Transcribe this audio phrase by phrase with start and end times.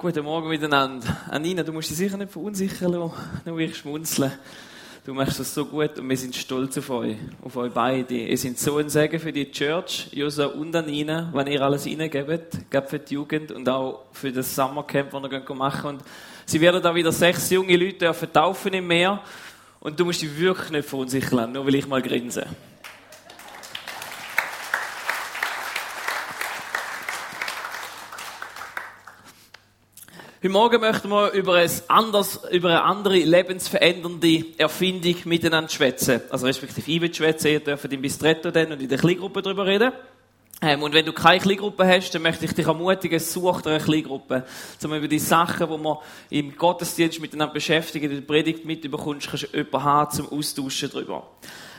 [0.00, 1.14] Guten Morgen miteinander.
[1.28, 3.12] Anina, du musst dich sicher nicht verunsichern lassen,
[3.44, 4.32] nur ich schmunzeln.
[5.04, 8.14] Du machst das so gut und wir sind stolz auf euch, auf euch beide.
[8.14, 12.70] Ihr seid so ein Segen für die Church, Josa und Anina, wenn ihr alles reingebt,
[12.70, 16.02] gerade für die Jugend und auch für das Summercamp, das ihr machen Und
[16.46, 19.22] sie werden da wieder sechs junge Leute taufen im Meer
[19.80, 22.46] und du musst dich wirklich nicht verunsichern, nur weil ich mal grinse.
[30.42, 36.22] Heute Morgen möchten wir über, ein anders, über eine andere lebensverändernde Erfindung miteinander schwätzen.
[36.30, 39.66] Also respektive ich will schwätzen, ihr dürft im Bistretto dann und in der Kleingruppe darüber
[39.66, 39.92] reden.
[40.62, 43.80] Ähm, und wenn du keine Kleingruppe hast, dann möchte ich dich ermutigen, such dir eine
[43.80, 44.46] Kleingruppe.
[44.78, 45.98] Zum über die Sachen, die man
[46.30, 51.26] im Gottesdienst miteinander beschäftigen, die Predigt mitbekommst, kannst du jemanden haben zum Austauschen darüber.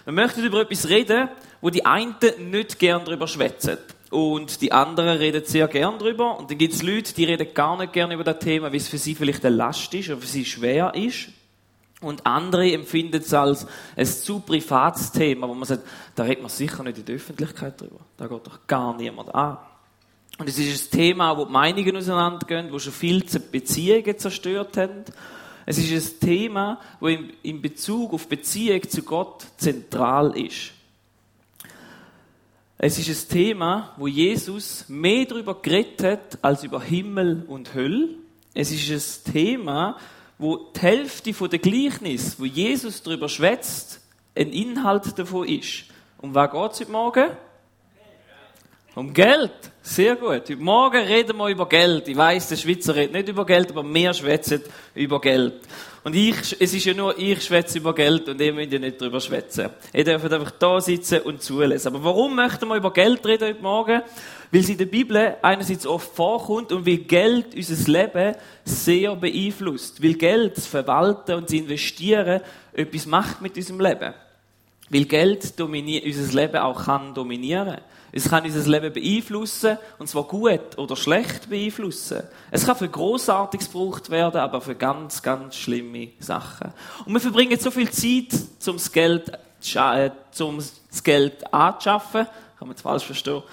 [0.05, 1.30] Wir möchten über etwas reden,
[1.61, 2.16] wo die einen
[2.52, 3.80] nicht gern darüber schwätzen
[4.11, 6.37] und die anderen reden sehr gern drüber.
[6.37, 8.89] Und dann gibt es Leute, die reden gar nicht gern über das Thema, weil es
[8.89, 11.29] für sie vielleicht eine Last ist oder für sie schwer ist.
[12.01, 16.49] Und andere empfinden es als ein zu privates Thema, wo man sagt, da redet man
[16.49, 17.99] sicher nicht in der Öffentlichkeit drüber.
[18.17, 19.59] Da geht doch gar niemand an.
[20.37, 25.05] Und es ist ein Thema, wo die Meinungen auseinandergehen, wo schon viele Beziehungen zerstört haben.
[25.65, 30.73] Es ist ein Thema, wo in Bezug auf Beziehung zu Gott zentral ist.
[32.83, 38.15] Es ist ein Thema, wo Jesus mehr darüber geredet hat als über Himmel und Hölle.
[38.55, 38.89] Es ist
[39.27, 39.97] ein Thema,
[40.39, 44.01] wo die Hälfte von der Gleichnis, wo Jesus darüber schwätzt,
[44.33, 45.83] ein Inhalt davon ist.
[46.23, 47.29] Um was geht es heute Morgen?
[48.94, 49.53] Um Geld.
[49.81, 50.30] Sehr gut.
[50.30, 52.09] Heute Morgen reden wir über Geld.
[52.09, 54.61] Ich weiß, der Schweizer redet nicht über Geld, aber wir schwätzen
[54.94, 55.61] über Geld.
[56.03, 59.00] Und ich, es ist ja nur, ich schwätze über Geld und ihr müsst ja nicht
[59.00, 59.69] darüber schwätzen.
[59.94, 61.95] Ihr dürft einfach da sitzen und zulesen.
[61.95, 64.01] Aber warum möchten wir über Geld reden heute Morgen?
[64.51, 68.35] Weil es in der Bibel einerseits oft vorkommt und weil Geld unser Leben
[68.66, 70.03] sehr beeinflusst.
[70.03, 72.41] Weil Geld, das Verwalten und das Investieren
[72.74, 74.13] etwas macht mit unserem Leben.
[74.90, 77.78] Weil Geld unser Leben auch kann dominieren.
[78.11, 82.23] Es kann unser Leben beeinflussen, und zwar gut oder schlecht beeinflussen.
[82.49, 86.73] Es kann für Großartiges gebraucht werden, aber für ganz, ganz schlimme Sachen.
[87.05, 89.31] Und wir verbringen so viel Zeit, um das Geld,
[89.75, 92.25] äh, zum das Geld anzuschaffen.
[92.25, 93.44] Kann man jetzt falsch verstehen.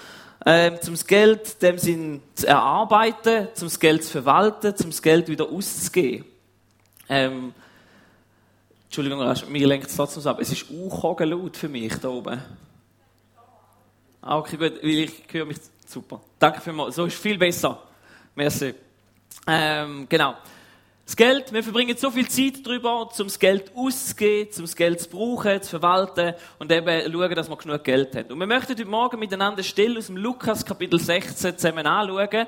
[0.45, 5.27] Ähm, das Geld dem Sinn zu erarbeiten, zum das Geld zu verwalten, zum das Geld
[5.27, 6.25] wieder auszugeben.
[7.07, 7.53] Ähm,
[8.85, 9.19] Entschuldigung,
[9.49, 10.39] mir lenkt es trotzdem ab.
[10.39, 12.41] Es ist auch laut für mich da oben.
[14.21, 16.21] Ah, okay, gut, weil ich höre mich super.
[16.37, 16.95] Danke vielmals.
[16.95, 17.81] So ist viel besser.
[18.35, 18.75] Merci.
[19.47, 20.35] Ähm, genau.
[21.05, 25.01] Das Geld, wir verbringen so viel Zeit drüber, um das Geld auszugeben, um das Geld
[25.01, 28.31] zu brauchen, zu verwalten und eben schauen, dass wir genug Geld haben.
[28.31, 32.45] Und wir möchten heute Morgen miteinander Stellen aus dem Lukas Kapitel 16 zusammen anschauen,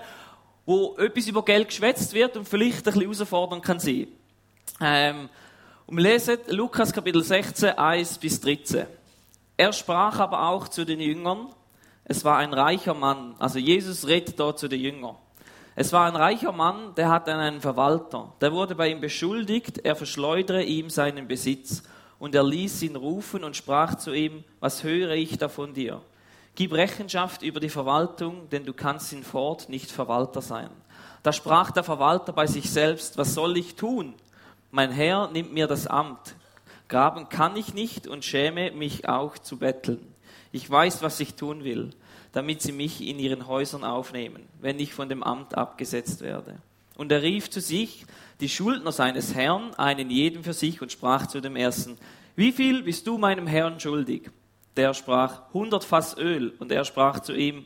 [0.67, 4.07] wo etwas über Geld geschwätzt wird und vielleicht ein bisschen herausfordernd kann sein.
[4.79, 5.29] Ähm,
[5.88, 8.85] und wir lesen Lukas Kapitel 16, 1 bis 13.
[9.57, 11.47] Er sprach aber auch zu den Jüngern,
[12.11, 13.35] es war ein reicher Mann.
[13.39, 15.16] Also Jesus redet dort zu den Jüngern.
[15.75, 18.33] Es war ein reicher Mann, der hatte einen Verwalter.
[18.41, 21.83] Der wurde bei ihm beschuldigt, er verschleudere ihm seinen Besitz.
[22.19, 26.01] Und er ließ ihn rufen und sprach zu ihm, was höre ich da von dir?
[26.55, 30.69] Gib Rechenschaft über die Verwaltung, denn du kannst ihn fort nicht Verwalter sein.
[31.23, 34.16] Da sprach der Verwalter bei sich selbst, was soll ich tun?
[34.69, 36.35] Mein Herr nimmt mir das Amt.
[36.89, 40.11] Graben kann ich nicht und schäme mich auch zu betteln.
[40.51, 41.91] Ich weiß, was ich tun will,
[42.34, 46.56] damit sie mich in ihren Häusern aufnehmen, wenn ich von dem Amt abgesetzt werde.
[46.96, 48.06] Und er rief zu sich
[48.42, 51.97] die Schuldner seines Herrn, einen jeden für sich, und sprach zu dem ersten,
[52.36, 54.30] wie viel bist du meinem Herrn schuldig?
[54.78, 56.53] Der sprach, hundert Fass Öl.
[56.59, 57.66] Und er sprach zu ihm,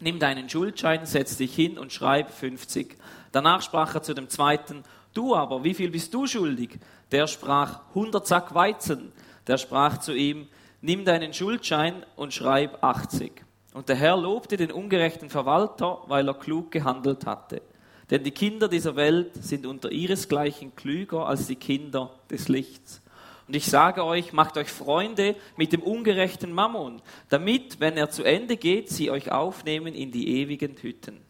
[0.00, 2.96] nimm deinen Schuldschein, setz dich hin und schreib fünfzig.
[3.32, 4.84] Danach sprach er zu dem zweiten,
[5.14, 6.78] du aber, wie viel bist du schuldig?
[7.12, 9.12] Der sprach, hundert Sack Weizen.
[9.46, 10.48] Der sprach zu ihm,
[10.80, 13.43] nimm deinen Schuldschein und schreib 80.
[13.74, 17.60] Und der Herr lobte den ungerechten Verwalter, weil er klug gehandelt hatte.
[18.08, 23.02] Denn die Kinder dieser Welt sind unter ihresgleichen klüger als die Kinder des Lichts.
[23.48, 28.22] Und ich sage euch, macht euch Freunde mit dem ungerechten Mammon, damit, wenn er zu
[28.22, 31.20] Ende geht, sie euch aufnehmen in die ewigen Hütten.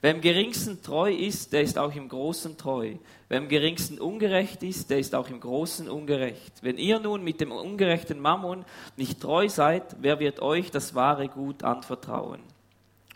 [0.00, 2.94] Wer im geringsten treu ist, der ist auch im Großen treu.
[3.28, 6.52] Wer im geringsten ungerecht ist, der ist auch im Großen ungerecht.
[6.62, 8.64] Wenn ihr nun mit dem ungerechten Mammon
[8.96, 12.40] nicht treu seid, wer wird euch das wahre Gut anvertrauen?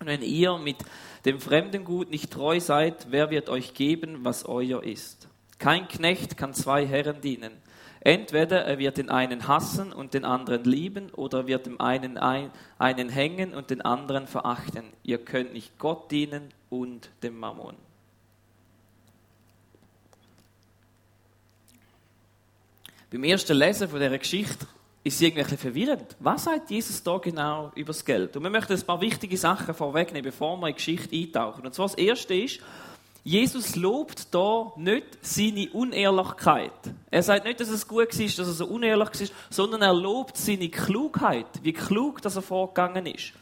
[0.00, 0.79] Und wenn ihr mit
[1.25, 5.29] dem fremden Gut nicht treu seid, wer wird euch geben, was euer ist?
[5.61, 7.52] Kein Knecht kann zwei Herren dienen.
[8.04, 12.19] Entweder er wird den einen hassen und den anderen lieben oder er wird dem einen
[12.19, 14.84] ein, einen hängen und den anderen verachten.
[15.04, 17.76] Ihr könnt nicht Gott dienen und dem Mammon.
[23.12, 24.66] Beim ersten Lesen von dieser Geschichte
[25.05, 26.16] ist sie irgendwie verwirrend.
[26.19, 28.37] Was sagt Jesus da genau über das Geld?
[28.37, 31.66] Und wir möchten ein paar wichtige Sachen vorwegnehmen, bevor wir in die Geschichte eintauchen.
[31.66, 32.60] Und zwar das Erste ist,
[33.24, 36.72] Jesus lobt da nicht seine Unehrlichkeit.
[37.10, 40.36] Er sagt nicht, dass es gut war, dass er so unehrlich war, sondern er lobt
[40.36, 43.32] seine Klugheit, wie klug dass er vorgegangen ist.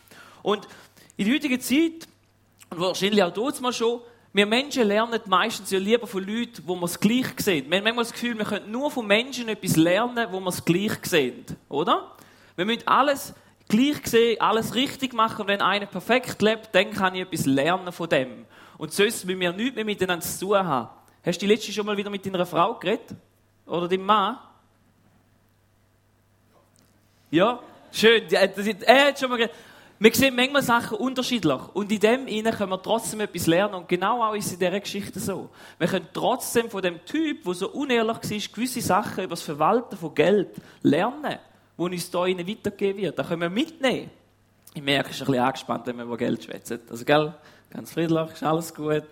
[0.43, 0.69] Und
[1.17, 2.09] in der heutigen Zeit,
[2.69, 4.01] und wahrscheinlich auch dort mal schon,
[4.33, 7.69] wir Menschen lernen meistens ja lieber von Leuten, wo wir es gleich sehen.
[7.69, 10.65] Wir haben manchmal das Gefühl, wir können nur von Menschen etwas lernen, wo wir es
[10.65, 11.45] gleich sehen.
[11.69, 12.13] Oder?
[12.55, 13.35] Wir müssen alles
[13.69, 15.43] gleich sehen, alles richtig machen.
[15.43, 18.47] Und wenn einer perfekt lebt, dann kann ich etwas lernen von dem.
[18.81, 20.89] Und sonst müssen wir nichts mehr miteinander zu tun haben.
[21.23, 23.15] Hast du die letzte schon mal wieder mit deiner Frau geredet?
[23.67, 24.39] Oder deinem Mann?
[27.31, 27.61] Ja?
[27.93, 28.23] Schön.
[28.33, 29.55] Er hat schon mal geredet.
[29.99, 31.61] Wir sehen manchmal Sachen unterschiedlich.
[31.75, 33.75] Und in dem innen können wir trotzdem etwas lernen.
[33.75, 35.51] Und genau auch ist es in dieser Geschichte so.
[35.79, 39.99] Wir können trotzdem von dem Typ, der so unehrlich war, gewisse Sachen über das Verwalten
[39.99, 41.39] von Geld lernen,
[41.77, 43.19] wo uns da innen weitergegeben wird.
[43.19, 44.11] Da können wir mitnehmen.
[44.73, 46.81] Ich merke, es ist ein bisschen angespannt, wenn wir über Geld schwätzen.
[46.89, 47.35] Also, gell?
[47.71, 49.05] Ganz friedlich, ist alles gut.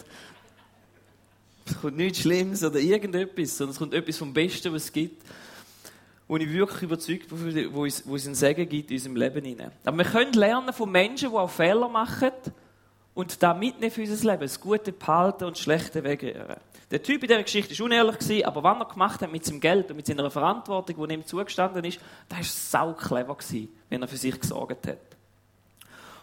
[1.64, 5.22] Es kommt nichts Schlimmes oder irgendetwas, sondern es kommt etwas vom Besten, was es gibt.
[6.26, 9.44] Wo ich wirklich überzeugt bin, wo es, wo es einen Segen gibt in unserem Leben.
[9.44, 9.70] Hinein.
[9.84, 12.32] Aber wir können lernen von Menschen, die auch Fehler machen
[13.14, 14.42] und da mitnehmen für unser Leben.
[14.42, 16.56] Das Gute behalten und das Schlechte wegrühren.
[16.90, 19.90] Der Typ in dieser Geschichte war unehrlich, aber was er gemacht hat mit seinem Geld
[19.90, 23.36] und mit seiner Verantwortung, die ihm zugestanden ist, das war sau clever,
[23.90, 25.17] wenn er für sich gesorgt hat.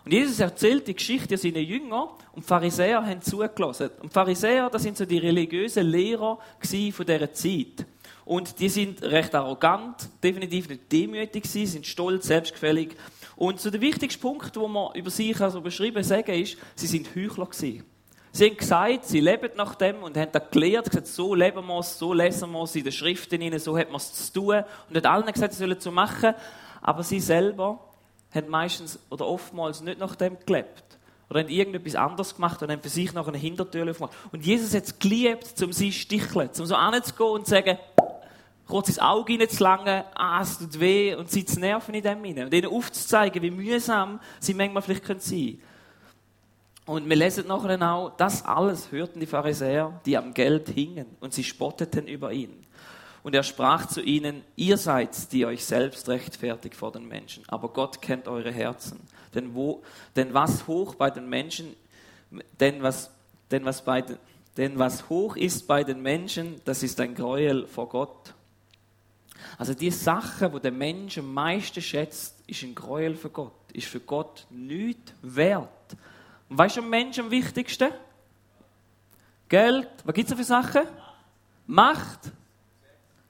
[0.05, 3.89] Und Jesus erzählt die Geschichte seinen Jüngern und die Pharisäer haben zugelassen.
[4.01, 7.87] Und die Pharisäer, das sind so die religiösen Lehrer von dieser Zeit.
[8.23, 12.95] Und die sind recht arrogant, definitiv nicht demütig gewesen, sind stolz, selbstgefällig.
[13.35, 17.07] Und so der wichtigste Punkt, den man über sie also beschrieben sagen, ist, sie sind
[17.15, 17.83] Heuchler gewesen.
[18.31, 21.79] Sie haben gesagt, sie leben nach dem und haben das gelehrt, gesagt, so leben wir
[21.79, 24.63] es, so lesen wir es in den Schriften, so hat man es zu tun.
[24.87, 26.35] Und hat allen gesagt, sie sollen es so machen.
[26.81, 27.79] Aber sie selber
[28.35, 30.83] haben meistens oder oftmals nicht nach dem gelebt.
[31.29, 34.13] Oder haben irgendetwas anderes gemacht und haben für sich noch eine Hintertür aufgemacht.
[34.31, 37.77] Und Jesus hat es geliebt, um sie zu sticheln, um so anzugehen und zu sagen,
[38.67, 42.45] kurz ins Auge hineinzulangen, ah, es tut weh, und sie zu nerven in dem hinein.
[42.45, 45.61] Und ihnen aufzuzeigen, wie mühsam sie manchmal vielleicht sein können.
[46.85, 51.33] Und wir lesen nachher auch, das alles hörten die Pharisäer, die am Geld hingen, und
[51.33, 52.64] sie spotteten über ihn.
[53.25, 57.69] Und er sprach zu ihnen, ihr seid, die euch selbst rechtfertigt vor den Menschen, aber
[57.69, 58.99] Gott kennt eure Herzen.
[59.33, 59.81] Denn, wo,
[60.15, 61.75] denn was hoch bei den Menschen,
[62.59, 63.09] denn was,
[63.49, 64.19] denn, was bei den,
[64.57, 68.35] denn was hoch ist bei den Menschen, das ist ein Gräuel vor Gott.
[69.57, 73.87] Also die Sache, wo der Mensch am meisten schätzt, ist ein Gräuel für Gott, ist
[73.87, 75.97] für Gott nichts wert.
[76.47, 77.89] Und weißt du, am Menschen am wichtigsten?
[79.49, 79.89] Geld.
[80.03, 80.83] Was gibt es für Sachen?
[81.65, 82.31] Macht.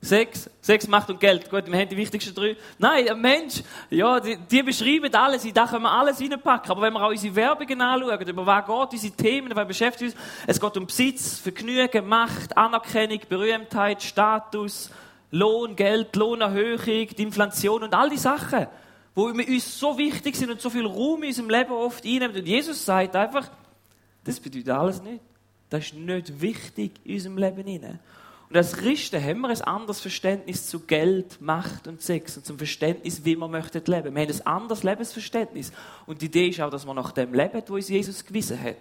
[0.05, 1.49] Sex, Sex, Macht und Geld.
[1.49, 2.55] Gut, wir haben die wichtigsten drei.
[2.77, 6.71] Nein, ein Mensch, ja, die, die beschreiben alles, in da können wir alles reinpacken.
[6.71, 10.23] Aber wenn wir auch unsere Werbungen anschauen, über was geht, unsere Themen, was beschäftigt uns,
[10.45, 14.91] es geht um Besitz, Vergnügen, Macht, Anerkennung, Berühmtheit, Status,
[15.31, 18.67] Lohn, Geld, Lohnerhöhung, die Inflation und all die Sachen,
[19.15, 22.35] wo uns so wichtig sind und so viel Raum in unserem Leben oft einnehmen.
[22.35, 23.49] Und Jesus sagt einfach,
[24.23, 25.21] das bedeutet alles nicht.
[25.67, 27.99] Das ist nicht wichtig in unserem Leben hinein.
[28.55, 32.57] Und als Christen haben wir ein anderes Verständnis zu Geld, Macht und Sex und zum
[32.57, 34.15] Verständnis, wie wir möchten leben.
[34.15, 35.73] Wir haben ein anderes Lebensverständnis.
[36.05, 38.77] Und die Idee ist auch, dass wir nach dem leben, wo uns Jesus gewiesen hat.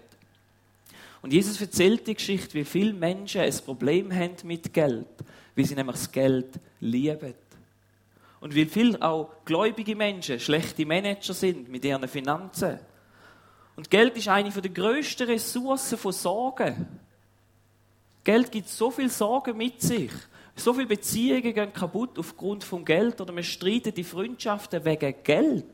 [1.23, 5.09] Und Jesus erzählt die Geschichte, wie viele Menschen ein Problem haben mit Geld,
[5.57, 7.35] wie sie nämlich das Geld lieben.
[8.39, 12.79] Und wie viele auch gläubige Menschen schlechte Manager sind mit ihren Finanzen.
[13.75, 16.87] Und Geld ist eine der grössten Ressourcen von Sorgen.
[18.25, 20.11] Geld gibt so viel Sorgen mit sich.
[20.57, 25.67] So viele Beziehungen gehen kaputt aufgrund von Geld oder wir streiten die Freundschaften wegen Geld.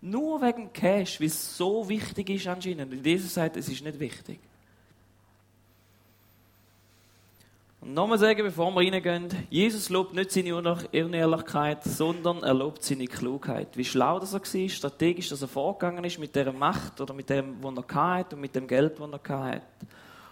[0.00, 2.92] Nur wegen Cash, weil es so wichtig ist anscheinend.
[2.92, 4.40] Und Jesus sagt, es ist nicht wichtig.
[7.80, 13.06] Und nochmal sagen, bevor wir reingehen, Jesus lobt nicht seine Unehrlichkeit, sondern er lobt seine
[13.06, 13.76] Klugheit.
[13.76, 17.30] Wie schlau das er war, strategisch, dass er vorgegangen ist mit der Macht oder mit
[17.30, 19.62] dem, was er hatte und mit dem Geld, das er hatte.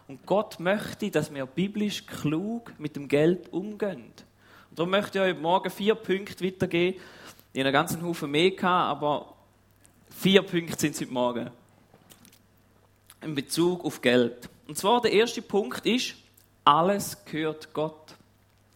[0.06, 4.12] Und Gott möchte, dass wir biblisch klug mit dem Geld umgehen.
[4.70, 7.00] Und darum möchte ich euch morgen vier Punkte weitergeben.
[7.52, 9.34] Ich habe einen ganzen Haufen mehr gehabt, aber
[10.11, 11.50] vier Punkte sind es heute Morgen.
[13.23, 14.50] In Bezug auf Geld.
[14.68, 16.16] Und zwar der erste Punkt ist,
[16.64, 18.14] alles gehört Gott.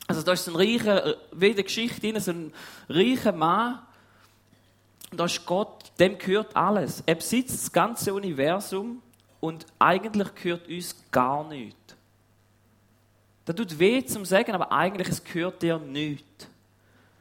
[0.07, 2.53] Also da ist ein reicher, wie in der Geschichte, so ein
[2.89, 3.81] reicher Mann,
[5.11, 7.03] da ist Gott, dem gehört alles.
[7.05, 9.03] Er besitzt das ganze Universum
[9.41, 11.97] und eigentlich gehört uns gar nichts.
[13.45, 16.49] Das tut weh zum Sagen, aber eigentlich es gehört dir nichts.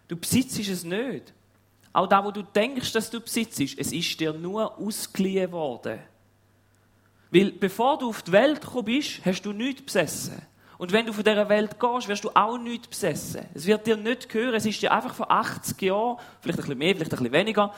[0.07, 1.33] Du besitzt es nicht.
[1.93, 5.99] Auch da, wo du denkst, dass du besitzt, es ist dir nur ausgeliehen worden.
[7.31, 10.41] Weil bevor du auf die Welt gekommen bist, hast du nichts besessen.
[10.77, 13.45] Und wenn du von dieser Welt gehst, wirst du auch nichts besessen.
[13.53, 14.55] Es wird dir nicht gehören.
[14.55, 17.73] Es ist dir einfach vor 80 Jahren, vielleicht ein bisschen mehr, vielleicht ein bisschen weniger,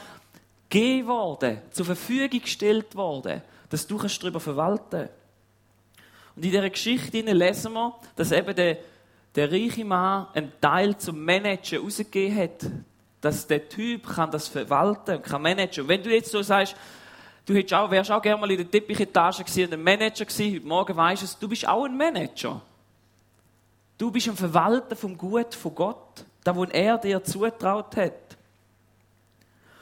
[0.70, 5.14] gegeben worden, zur Verfügung gestellt worden, dass du darüber verwalten kannst.
[6.36, 8.78] Und in dieser Geschichte lesen wir, dass eben der,
[9.36, 12.66] der reiche Mann einen Teil zum Managen rausgegeben hat.
[13.22, 15.84] Dass der Typ kann das verwalten und kann managen.
[15.84, 16.76] Und wenn du jetzt so sagst,
[17.46, 20.56] du hättest auch, wärst auch gerne mal in der Teppichetage gewesen und ein Manager gewesen,
[20.56, 22.62] heute Morgen weisst du, du bist auch ein Manager.
[23.98, 28.38] Du bist ein Verwalter vom Gut von Gott, da wo er dir zutraut hat.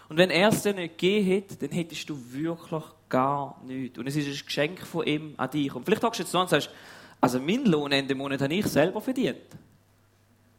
[0.09, 3.97] Und wenn er es dir nicht gegeben hätte, dann hättest du wirklich gar nichts.
[3.97, 5.73] Und es ist ein Geschenk von ihm an dich.
[5.73, 6.69] Und vielleicht sagst du jetzt so und sagst,
[7.19, 9.37] also mein Lohn Ende Monat habe ich selber verdient.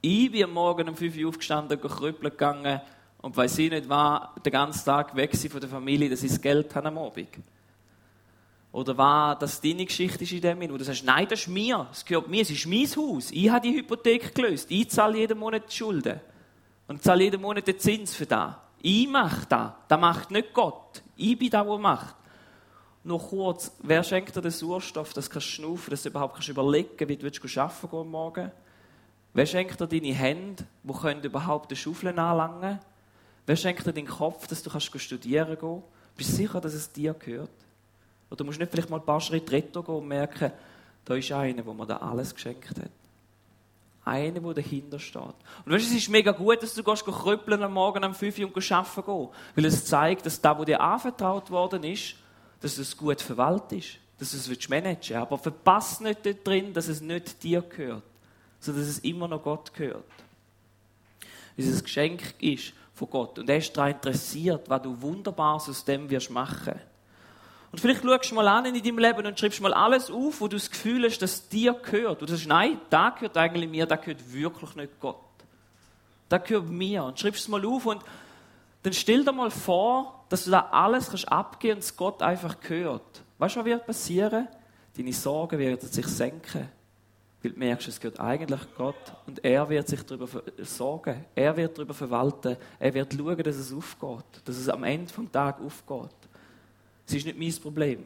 [0.00, 2.81] Ich bin am Morgen um 5 Uhr aufgestanden, krüppeln gegangen
[3.21, 6.40] und weiß ich nicht, war den ganzen Tag weg von der Familie, dass ich das
[6.40, 7.28] Geld habe am Abend.
[8.71, 11.88] Oder war das deine Geschichte ist in dem wo du sagst, nein, das ist mir,
[11.90, 15.38] es gehört mir, es ist mein Haus, ich habe die Hypothek gelöst, ich zahle jeden
[15.38, 16.21] Monat die Schulden
[16.87, 18.55] und zahle jeden Monat den Zins für das.
[18.81, 21.02] Ich mache das, das macht nicht Gott.
[21.17, 22.14] Ich bin da, der macht.
[23.09, 27.09] Noch kurz, wer schenkt dir den Sauerstoff, dass du schnaufen dass du überhaupt kannst überlegen
[27.09, 28.53] wie du arbeiten gehen morgen?
[29.33, 32.79] Wer schenkt dir deine Hände, die können überhaupt die Schaufeln anlangen?
[33.47, 35.83] Wer schenkt dir den Kopf, dass du studieren gehen?
[36.19, 37.49] Bist du sicher, dass es dir gehört?
[38.31, 40.53] Oder musst du nicht vielleicht mal ein paar Schritte retro gehen und merken,
[41.07, 42.91] da ist einer, wo mir da alles geschenkt hat.
[44.05, 45.23] Einer, der dahinter steht.
[45.65, 48.38] Und weißt du, es ist mega gut, dass du gehst krüppeln am Morgen um 5
[48.38, 49.29] Uhr und arbeiten gehen.
[49.55, 52.15] Weil es zeigt, dass da, wo dir anvertraut worden ist,
[52.61, 53.99] dass du es gut verwaltet ist.
[54.19, 55.12] Dass du es managen willst.
[55.12, 58.03] Aber verpass nicht dort drin, dass es nicht dir gehört.
[58.61, 60.05] Sondern dass es immer noch Gott gehört.
[61.57, 63.38] Dass es ein Geschenk ist von Gott.
[63.38, 66.75] Und er ist daran interessiert, was du Wunderbares aus dem wirst machen
[67.71, 70.49] und vielleicht schaust du mal an in deinem Leben und schreibst mal alles auf, wo
[70.49, 72.21] du das Gefühl hast, dass dir gehört.
[72.21, 75.17] Und du sagst, nein, da gehört eigentlich mir, da gehört wirklich nicht Gott.
[76.29, 77.05] Da gehört mir.
[77.05, 78.03] Und schreibst es mal auf und
[78.83, 82.61] dann stell dir mal vor, dass du da alles kannst abgeben und es Gott einfach
[82.61, 83.23] gehört.
[83.38, 84.49] Weißt du, was wird passieren?
[84.97, 86.68] Deine Sorgen werden sich senken.
[87.42, 90.28] Weil du merkst, es gehört eigentlich Gott und er wird sich darüber
[90.62, 91.25] sorgen.
[91.35, 92.56] Er wird darüber verwalten.
[92.80, 94.42] Er wird schauen, dass es aufgeht.
[94.44, 96.16] Dass es am Ende des Tages aufgeht.
[97.06, 98.04] Es ist nicht mein Problem.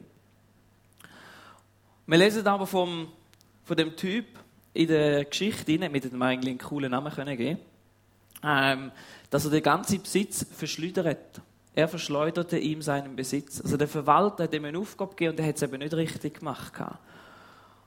[2.05, 3.07] Wir lesen aber vom,
[3.63, 4.25] von dem Typ
[4.73, 7.59] in der Geschichte, mit dem eigentlich einen coolen Namen können geben
[8.43, 8.91] ähm,
[9.29, 11.41] dass er den ganzen Besitz verschleudert.
[11.75, 13.59] Er verschleuderte ihm seinen Besitz.
[13.61, 16.39] Also der Verwalter hat ihm eine Aufgabe gegeben und er hat es eben nicht richtig
[16.39, 16.73] gemacht.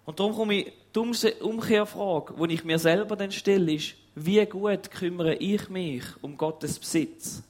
[0.05, 4.91] Und darum komme ich, die Umkehrfrage, die ich mir selber dann stelle, ist, wie gut
[4.91, 7.43] kümmere ich mich um Gottes Besitz?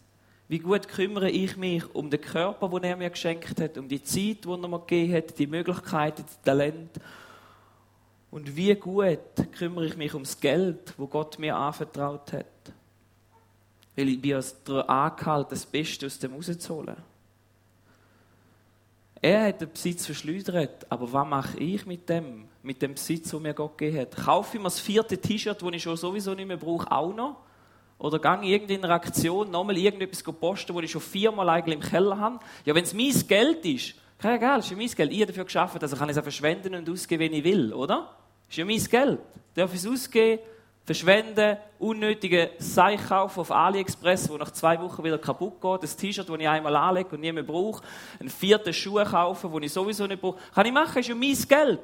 [0.48, 4.02] Wie gut kümmere ich mich um den Körper, den er mir geschenkt hat, um die
[4.02, 7.00] Zeit, die er mir gegeben hat, die Möglichkeiten, die Talente.
[8.30, 9.18] Und wie gut
[9.52, 12.46] kümmere ich mich ums Geld, wo Gott mir anvertraut hat.
[13.96, 16.96] Weil ich bin daran angehalten, das Beste aus dem rauszuholen.
[19.22, 22.44] Er hat den Besitz verschleudert, aber was mache ich mit dem?
[22.62, 24.16] Mit dem Besitz, den mir Gott gegeben hat?
[24.16, 27.36] Kaufe ich mir das vierte T-Shirt, das ich schon sowieso nicht mehr brauche, auch noch?
[27.98, 32.40] Oder gang irgendeine Aktion nochmal irgendetwas posten, wo ich schon viermal eigentlich im Keller habe.
[32.64, 35.12] Ja, wenn es mein Geld ist, kein Geld, ist ja mein Geld.
[35.12, 38.14] Ich habe dafür geschafft, also ich es auch verschwenden und ausgeben, wenn ich will, oder?
[38.48, 39.18] Ist ja mein Geld.
[39.54, 40.42] Darf ich es ausgeben,
[40.86, 46.28] verschwenden, unnötige Seich kaufen auf AliExpress, wo nach zwei Wochen wieder kaputt geht, das T-Shirt,
[46.28, 47.82] das ich einmal anlege und nie mehr brauche,
[48.20, 50.38] einen vierten Schuh kaufen, den ich sowieso nicht brauche.
[50.54, 51.80] Kann ich machen, ist ja mein Geld.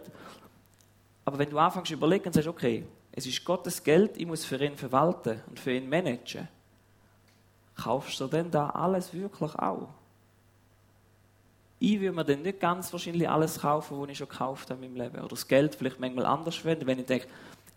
[1.25, 4.45] Aber wenn du anfängst zu überlegen und sagst, okay, es ist Gottes Geld, ich muss
[4.45, 6.49] für ihn verwalten und für ihn managen.
[7.77, 9.89] Kaufst du denn da alles wirklich auch?
[11.81, 14.93] Ich würde mir dann nicht ganz wahrscheinlich alles kaufen, was ich schon gekauft habe in
[14.93, 15.19] meinem Leben.
[15.19, 17.27] Oder das Geld vielleicht manchmal anders verwenden, wenn ich denke,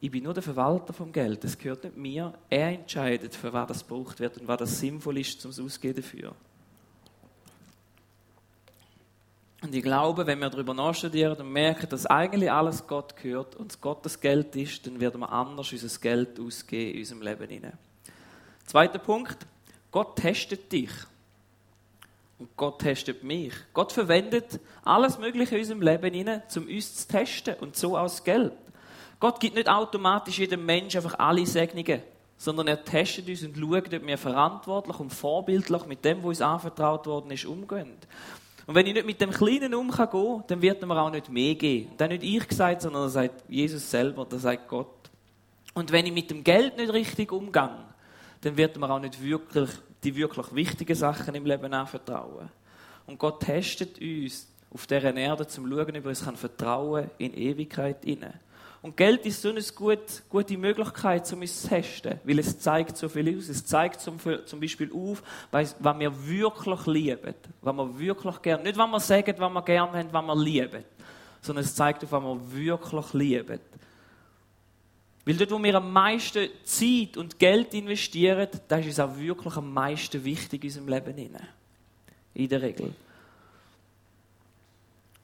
[0.02, 2.34] ich bin nur der Verwalter vom Geld, das gehört nicht mir.
[2.50, 6.36] Er entscheidet, für was das gebraucht wird und was das sinnvoll ist, zum Ausgehen dafür.
[9.62, 13.72] Und ich glaube, wenn wir darüber nachstudieren und merken, dass eigentlich alles Gott gehört und
[13.72, 17.74] es Gottes Geld ist, dann werden wir anders unser Geld ausgeben in unserem Leben.
[18.68, 19.38] Zweiter Punkt.
[19.90, 20.92] Gott testet dich.
[22.38, 23.54] Und Gott testet mich.
[23.74, 28.52] Gott verwendet alles Mögliche in unserem Leben um uns zu testen und so aus Geld.
[29.20, 32.02] Gott gibt nicht automatisch jedem Menschen einfach alle Segnungen,
[32.38, 36.42] sondern er testet uns und schaut, ob wir verantwortlich und vorbildlich mit dem, was uns
[36.42, 37.94] anvertraut worden ist, umgehen.
[38.68, 41.30] Und wenn ich nicht mit dem Kleinen umgehen kann, dann wird er mir auch nicht
[41.30, 41.92] mehr geben.
[41.98, 44.88] Dann nicht ich gesagt, sondern das sagt Jesus selber, das sagt Gott.
[45.76, 47.70] Und wenn ich mit dem Geld nicht richtig umgehe,
[48.42, 49.70] dann wird man auch nicht wirklich
[50.04, 52.50] die wirklich wichtigen Sachen im Leben anvertrauen.
[53.08, 57.34] Und Gott testet uns auf dieser Erde, zum zu schauen, ob er uns Vertrauen in
[57.34, 58.34] Ewigkeit inne.
[58.86, 62.96] Und Geld ist so eine gute, gute Möglichkeit, um es zu testen, weil es zeigt
[62.96, 63.50] so viel aus.
[63.50, 68.78] Es zeigt zum, zum Beispiel auf, was wir wirklich lieben, was wir wirklich gerne, nicht
[68.78, 70.84] was wir sagen, was wir gerne haben, was wir lieben,
[71.42, 73.60] sondern es zeigt auf, was wir wirklich lieben.
[75.26, 79.56] Weil dort, wo wir am meisten Zeit und Geld investieren, da ist es auch wirklich
[79.56, 81.36] am meisten wichtig in unserem Leben.
[82.36, 82.94] In der Regel.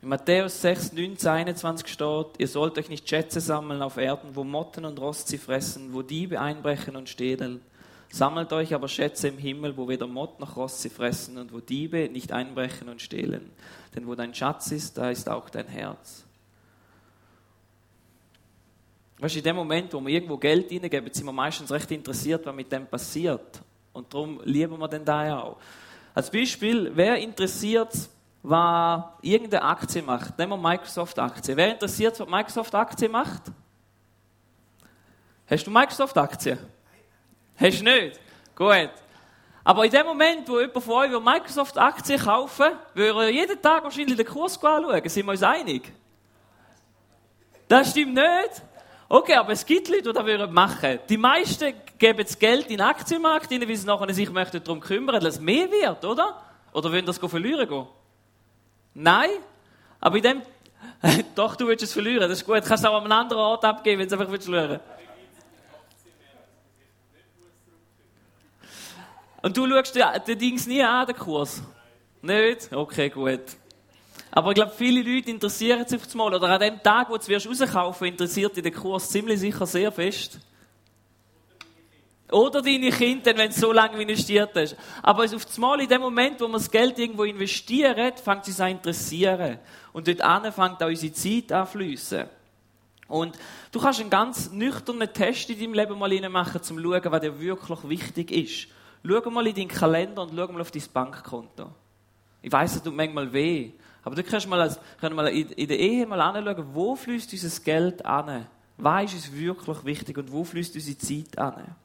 [0.02, 4.44] In Matthäus 6, 19, 21 steht, ihr sollt euch nicht Schätze sammeln auf Erden, wo
[4.44, 7.62] Motten und Rost sie fressen, wo Diebe einbrechen und stehlen.
[8.10, 11.60] Sammelt euch aber Schätze im Himmel, wo weder Mott noch Rost sie fressen und wo
[11.60, 13.52] Diebe nicht einbrechen und stehlen.
[13.96, 16.26] Denn wo dein Schatz ist, da ist auch dein Herz.
[19.20, 22.44] Weißt du, in dem Moment, wo wir irgendwo Geld reingeben, sind wir meistens recht interessiert,
[22.44, 23.62] was mit dem passiert.
[23.94, 25.58] Und darum lieben wir den da auch.
[26.16, 28.10] Als Beispiel, wer interessiert
[28.44, 30.38] was irgendeine Aktie macht.
[30.38, 31.56] Nehmen wir Microsoft-Aktie.
[31.56, 33.44] Wer interessiert, was Microsoft-Aktie macht?
[35.50, 36.58] Hast du Microsoft-Aktie?
[37.56, 38.20] Hast du nicht?
[38.56, 38.90] Gut.
[39.64, 44.18] Aber in dem Moment, wo jemand von euch Microsoft-Aktien kaufen würde er jeden Tag wahrscheinlich
[44.18, 45.10] den Kurs anschauen.
[45.10, 45.92] Sind wir uns einig?
[47.68, 48.64] Das stimmt nicht.
[49.08, 51.00] Okay, aber es gibt Leute, die das machen würden.
[51.10, 55.36] Die meisten geben das Geld in den Aktienmarkt weil sie nachher sich darum kümmern, dass
[55.36, 56.42] es mehr wird, oder?
[56.74, 57.88] Oder wollen das verlieren gehen?
[58.94, 59.30] Nein,
[60.00, 60.42] aber in dem,
[61.36, 62.64] doch, du willst es verlieren, das ist gut.
[62.66, 64.80] Kannst du auch an einem anderen Ort abgeben, wenn du einfach willst verlieren.
[69.42, 71.62] Und du schaust den, den Dings nie an, den Kurs?
[72.22, 72.72] Nicht?
[72.72, 73.42] Okay, gut.
[74.30, 76.34] Aber ich glaube, viele Leute interessieren sich auf das Mal.
[76.34, 79.92] Oder an dem Tag, wo du es rauskaufen interessiert dich der Kurs ziemlich sicher sehr
[79.92, 80.40] fest.
[82.32, 84.78] Oder deine Kinder, wenn du so lange investiert hast.
[85.04, 88.62] Aber auf das Mal, in dem Moment, wo wir das Geld irgendwo investieren, fängt es
[88.62, 89.60] an interessieren.
[89.92, 92.26] Und dort an fängt auch unsere Zeit an fließen.
[93.10, 93.38] Und
[93.74, 97.22] du kannst einen ganz nüchternen Test in deinem Leben mal machen, um zu schauen, was
[97.22, 98.68] dir wirklich wichtig ist.
[99.06, 101.70] Schau mal in deinen Kalender und schau mal auf dein Bankkonto.
[102.42, 103.72] Ich weiss, es tut manchmal weh.
[104.04, 108.06] Aber du kannst mal, können mal in der Ehe mal anschauen, wo fließt unser Geld
[108.06, 108.48] an?
[108.78, 111.76] Was ist uns wirklich wichtig und wo fließt unsere Zeit an?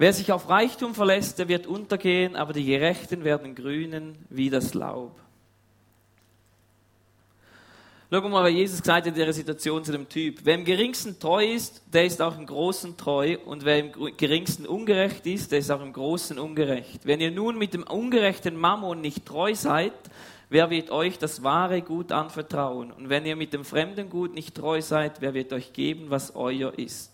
[0.00, 4.72] Wer sich auf Reichtum verlässt, der wird untergehen, aber die Gerechten werden grünen wie das
[4.72, 5.14] Laub.
[8.10, 10.38] Schau mal, was Jesus gesagt hat in dieser Situation zu dem Typ.
[10.42, 13.36] Wer im geringsten treu ist, der ist auch im Großen treu.
[13.44, 17.04] Und wer im geringsten ungerecht ist, der ist auch im Großen ungerecht.
[17.04, 19.92] Wenn ihr nun mit dem ungerechten Mammon nicht treu seid,
[20.48, 22.90] wer wird euch das wahre Gut anvertrauen?
[22.90, 26.34] Und wenn ihr mit dem fremden Gut nicht treu seid, wer wird euch geben, was
[26.34, 27.09] euer ist?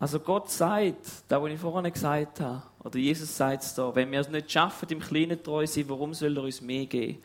[0.00, 4.10] Also Gott sagt, da wo ich vorhin gesagt habe, oder Jesus sagt es da, wenn
[4.10, 7.18] wir es nicht schaffen, im Kleinen treu sein, warum soll er uns mehr geben?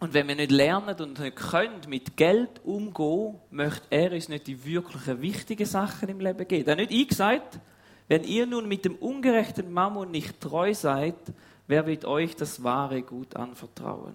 [0.00, 4.48] Und wenn wir nicht lernen und nicht können, mit Geld umgehen, möchte er uns nicht
[4.48, 6.66] die wirklichen wichtigen Sachen im Leben geben.
[6.66, 7.60] Er hat nicht eingesagt,
[8.08, 11.14] wenn ihr nun mit dem ungerechten Mammon nicht treu seid,
[11.68, 14.14] wer wird euch das wahre Gut anvertrauen?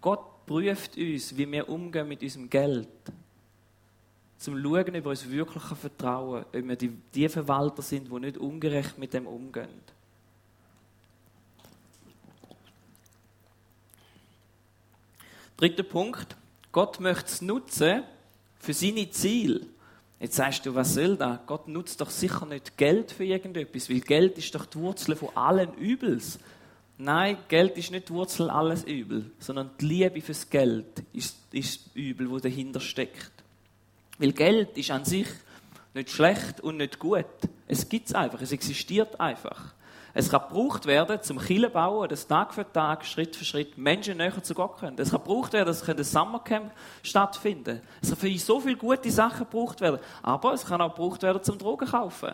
[0.00, 2.88] Gott prüft uns, wie wir umgehen mit unserem Geld
[4.38, 8.38] zum Schauen, ob wir uns wirklich vertrauen ob wir die, die Verwalter sind, die nicht
[8.38, 9.68] ungerecht mit dem umgehen.
[15.56, 16.36] Dritter Punkt.
[16.70, 18.02] Gott möchte es nutzen
[18.58, 19.62] für seine Ziele.
[20.20, 21.38] Jetzt sagst du, was soll das?
[21.46, 25.30] Gott nutzt doch sicher nicht Geld für irgendetwas, weil Geld ist doch die Wurzel von
[25.34, 26.38] allen Übels.
[26.98, 31.86] Nein, Geld ist nicht die Wurzel alles Übel, sondern die Liebe fürs Geld ist, ist
[31.86, 33.35] das Übel, wo dahinter steckt.
[34.18, 35.28] Weil Geld ist an sich
[35.94, 37.24] nicht schlecht und nicht gut.
[37.66, 39.74] Es gibt es einfach, es existiert einfach.
[40.18, 44.16] Es kann gebraucht werden zum Killen bauen, dass Tag für Tag, Schritt für Schritt Menschen
[44.16, 44.94] näher zu Gott kommen.
[44.96, 49.40] Es kann gebraucht werden, dass ein Summercamp stattfinden Es kann für so viele gute Sachen
[49.40, 50.00] gebraucht werden.
[50.22, 52.32] Aber es kann auch gebraucht werden zum Drogen kaufen.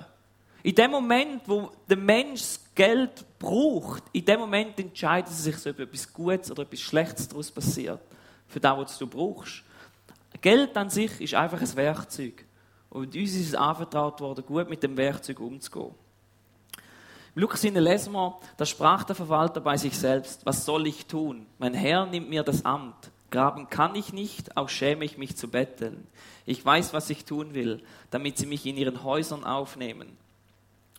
[0.62, 5.66] In dem Moment, wo der Mensch das Geld braucht, in dem Moment entscheidet er sich,
[5.66, 8.00] ob etwas Gutes oder etwas Schlechtes daraus passiert.
[8.46, 9.64] Für das, was du brauchst.
[10.42, 12.44] Geld an sich ist einfach ein Werkzeug.
[12.90, 15.94] Und uns ist es anvertraut worden, gut mit dem Werkzeug umzugehen.
[17.34, 21.46] Im Lukas lesen wir, da sprach der Verwalter bei sich selbst, was soll ich tun?
[21.58, 23.10] Mein Herr nimmt mir das Amt.
[23.30, 26.06] Graben kann ich nicht, auch schäme ich mich zu betteln.
[26.44, 30.18] Ich weiß, was ich tun will, damit sie mich in ihren Häusern aufnehmen,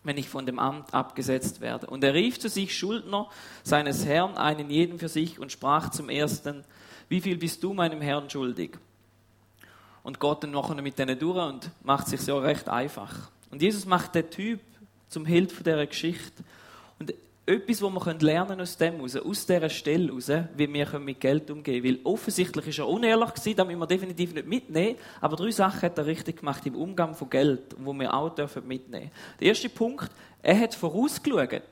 [0.02, 1.86] wenn ich von dem Amt abgesetzt werde.
[1.86, 3.28] Und er rief zu sich Schuldner
[3.62, 6.64] seines Herrn, einen jeden für sich, und sprach zum ersten,
[7.08, 8.78] wie viel bist du meinem Herrn schuldig?
[10.04, 13.30] Und geht dann nachher mit denen durch und macht sich ja recht einfach.
[13.50, 14.60] Und Jesus macht den Typ
[15.08, 16.44] zum Held dieser Geschichte.
[17.00, 17.12] Und
[17.46, 21.50] etwas, was wir lernen aus dem raus, aus dieser Stelle raus, wie wir mit Geld
[21.50, 21.96] umgehen können.
[21.96, 25.82] Weil offensichtlich ist er unehrlich gewesen, da müssen wir definitiv nicht mitnehmen, aber drei Sachen
[25.82, 29.10] hat er richtig gemacht im Umgang von Geld, wo wir auch dürfen mitnehmen.
[29.40, 30.10] Der erste Punkt,
[30.42, 31.62] er hat vorausgeschaut.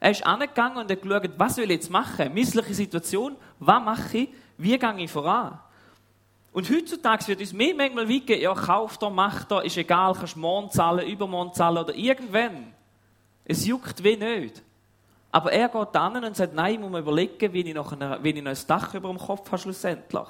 [0.00, 2.34] Er ist angegangen und hat geschaut, was will ich jetzt machen?
[2.34, 4.28] Missliche Situation, was mache ich?
[4.58, 5.58] Wie gehe ich voran?
[6.52, 10.36] Und heutzutage wird uns mehr manchmal wiegen, ja, kauf da, mach da, ist egal, kannst
[10.36, 12.74] morgen zahlen, übermorgen zahlen oder irgendwann.
[13.44, 14.62] Es juckt wie nicht.
[15.30, 18.18] Aber er geht an und sagt, nein, ich muss mir überlegen, wie ich noch, eine,
[18.22, 20.28] wie ich noch ein Dach über dem Kopf habe schlussendlich.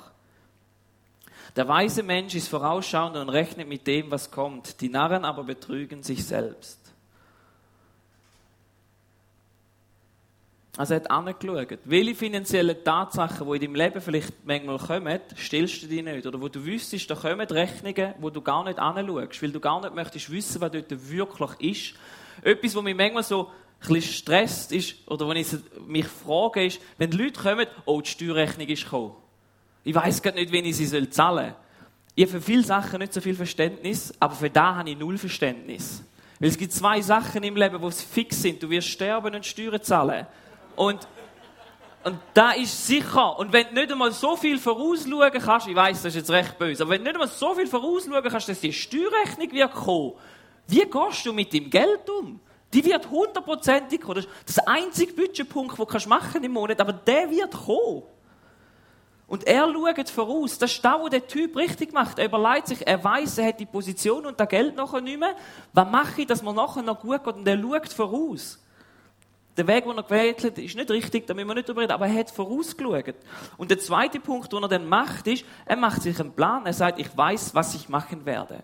[1.57, 4.81] Der weise Mensch ist vorausschauend und rechnet mit dem, was kommt.
[4.81, 6.82] Die Narren aber betrügen sich selbst.
[10.79, 15.83] Also er hat angeschaut, welche finanziellen Tatsachen, die in deinem Leben vielleicht manchmal kommen, stellst
[15.83, 16.27] du die nicht.
[16.27, 19.83] Oder wo du wüsstest, da kommen Rechnungen, wo du gar nicht anschaust, weil du gar
[19.83, 21.95] nicht möchtest wissen, was dort wirklich ist.
[22.43, 23.51] Etwas, was mich manchmal so
[23.83, 25.49] ein bisschen stresst ist, oder wenn ich
[25.87, 29.13] mich frage, ist, wenn die Leute kommen, oh, die Steuerrechnung ist gekommen.
[29.85, 31.55] Ich weiß gar nicht, wen ich sie zahlen soll.
[32.15, 35.19] Ich habe für viele Sachen nicht so viel Verständnis, aber für da habe ich null
[35.19, 36.03] Verständnis.
[36.41, 38.63] Weil es gibt zwei Sachen im Leben, die fix sind.
[38.63, 40.27] Du wirst sterben und Steuern zahlen.
[40.77, 41.07] Und,
[42.05, 43.39] und da ist sicher.
[43.39, 46.59] Und wenn du nicht einmal so viel vorausschauen kannst, ich weiß, das ist jetzt recht
[46.59, 50.13] böse, aber wenn du nicht einmal so viel vorausschauen kannst, dass die Steuerrechnung wird kommen,
[50.67, 52.41] wie gehst du mit dem Geld um?
[52.73, 54.17] Die wird hundertprozentig kommen.
[54.17, 58.03] Das ist das einzige Budgetpunkt, den du machen im Monat, aber der wird kommen.
[59.33, 60.59] Und er schaut voraus.
[60.59, 62.19] Das ist das, was der Typ richtig macht.
[62.19, 65.35] Er überlegt sich, er weiß, er hat die Position und das Geld nachher nicht mehr.
[65.73, 67.35] Was mache ich, dass man nachher noch gut geht?
[67.35, 68.63] Und er schaut voraus.
[69.57, 71.93] Der Weg, den er gewählt hat, ist nicht richtig, da müssen wir nicht drüber reden,
[71.93, 73.15] aber er hat vorausgeschaut.
[73.59, 76.65] Und der zweite Punkt, den er dann macht, ist, er macht sich einen Plan.
[76.65, 78.63] Er sagt, ich weiß, was ich machen werde.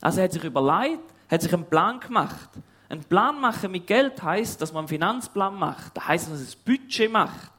[0.00, 2.48] Also er hat sich überlegt, hat sich einen Plan gemacht.
[2.88, 5.96] Ein Plan machen mit Geld heißt, dass man einen Finanzplan macht.
[5.96, 7.52] Das heißt, dass man ein Budget macht.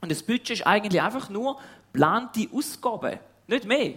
[0.00, 1.58] Und das Budget ist eigentlich einfach nur
[1.92, 3.94] plante Ausgaben, nicht mehr.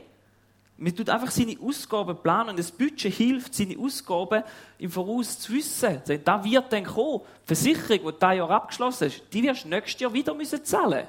[0.78, 4.44] Man tut einfach seine Ausgaben planen und das Budget hilft, seine Ausgaben
[4.80, 6.02] im Voraus zu wissen.
[6.26, 10.02] Da wird dann kommen, die Versicherung, die dieses Jahr abgeschlossen ist, die wirst du nächstes
[10.02, 11.08] Jahr wieder müssen zahlen.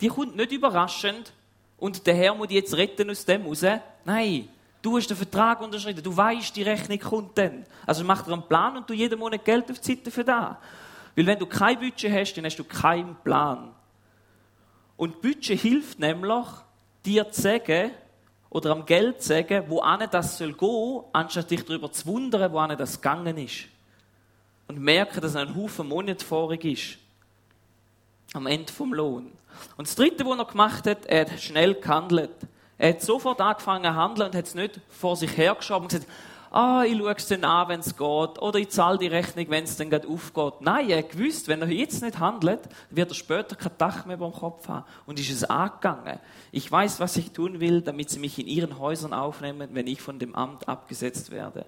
[0.00, 1.32] Die kommt nicht überraschend
[1.78, 3.64] und der Herr muss die jetzt retten aus dem raus.
[4.04, 4.48] Nein,
[4.82, 7.64] Du hast den Vertrag unterschrieben, du weißt, die Rechnung kommt dann.
[7.86, 10.56] Also mach dir einen Plan und du jeden Monat Geld auf die Seite für das.
[11.14, 13.70] Weil wenn du kein Budget hast, dann hast du keinen Plan.
[14.96, 16.46] Und Budget hilft nämlich,
[17.06, 17.92] dir zu sagen,
[18.52, 22.58] oder am Geld sagen, wo ane das soll gehen, anstatt dich darüber zu wundern, wo
[22.58, 23.64] ane das gegangen ist.
[24.68, 26.98] Und merken, dass ein Haufen Monat vorig ist.
[28.34, 29.32] Am Ende vom Lohn.
[29.78, 32.30] Und das Dritte, was er gemacht hat, er hat schnell gehandelt.
[32.76, 36.10] Er hat sofort angefangen zu handeln und hat es nicht vor sich hergeschoben und gesagt,
[36.52, 38.02] ah, ich schaue es dann an, wenn es geht,
[38.42, 40.60] oder ich zahle die Rechnung, wenn es dann gerade aufgeht.
[40.60, 42.60] Nein, er hat gewusst, wenn er jetzt nicht handelt,
[42.90, 44.84] wird er später kein Dach mehr dem Kopf haben.
[45.06, 46.18] Und ist es angegangen.
[46.50, 50.00] Ich weiß, was ich tun will, damit sie mich in ihren Häusern aufnehmen, wenn ich
[50.00, 51.66] von dem Amt abgesetzt werde.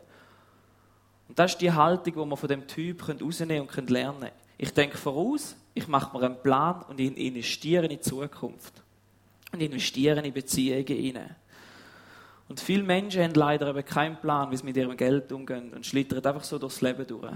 [1.29, 4.33] Und das ist die Haltung, die wir von dem Typ rausnehmen und lernen können.
[4.59, 8.83] Ich denke voraus, ich mache mir einen Plan und investiere in die Zukunft
[9.53, 11.37] und investieren in Beziehungen hinein.
[12.48, 15.87] Und viele Menschen haben leider eben keinen Plan, wie sie mit ihrem Geld umgehen und
[15.87, 17.33] schlittern einfach so durchs Leben durch.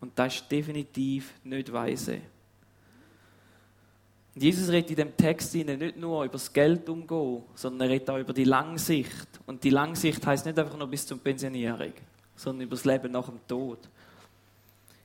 [0.00, 2.20] Und das ist definitiv nicht weise.
[4.34, 8.10] Und Jesus redet in dem Text nicht nur über das Geld umgehen, sondern er redet
[8.10, 9.28] auch über die Langsicht.
[9.46, 11.92] Und die Langsicht heißt nicht einfach nur bis zur Pensionierung,
[12.34, 13.78] sondern über das Leben nach dem Tod.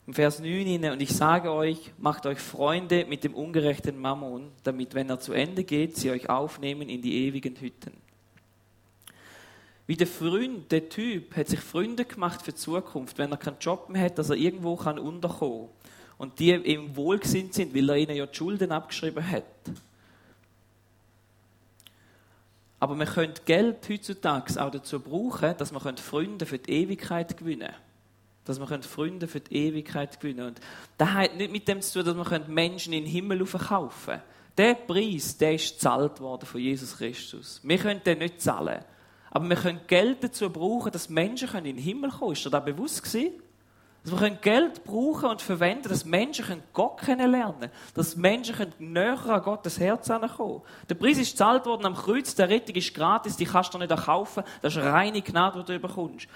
[0.07, 4.95] Im Vers 9, und ich sage euch, macht euch Freunde mit dem ungerechten Mammon, damit,
[4.95, 7.93] wenn er zu Ende geht, sie euch aufnehmen in die ewigen Hütten.
[9.87, 13.59] Wie der Freund, der Typ, hat sich Freunde gemacht für die Zukunft, wenn er keinen
[13.59, 15.69] Job mehr hat, dass er irgendwo kann unterkommen
[16.17, 19.43] Und die ihm wohlgesinnt sind, weil er ihnen ja die Schulden abgeschrieben hat.
[22.79, 27.67] Aber man könnte Geld heutzutage auch dazu brauchen, dass man Freunde für die Ewigkeit gewinnen
[27.67, 27.91] könnte
[28.45, 30.49] dass wir Freunde für die Ewigkeit gewinnen können.
[30.49, 30.61] Und
[30.97, 34.23] das hat nicht mit dem zu tun, dass wir Menschen in den Himmel verkaufen können.
[34.57, 37.61] Der Preis, der ist gezahlt worden von Jesus Christus.
[37.63, 38.83] Wir können den nicht zahlen.
[39.31, 42.31] Aber wir können Geld dazu brauchen, dass Menschen in den Himmel kommen können.
[42.33, 43.41] Ist dir das bewusst gewesen?
[44.03, 47.71] Dass wir Geld brauchen und verwenden, dass Menschen Gott kennenlernen können.
[47.93, 52.49] Dass Menschen näher an Gottes Herz kommen Der Preis ist gezahlt worden am Kreuz, der
[52.49, 54.43] Rettung ist gratis, die kannst du nicht kaufen.
[54.61, 56.27] Das ist reine Gnade, die du bekommst.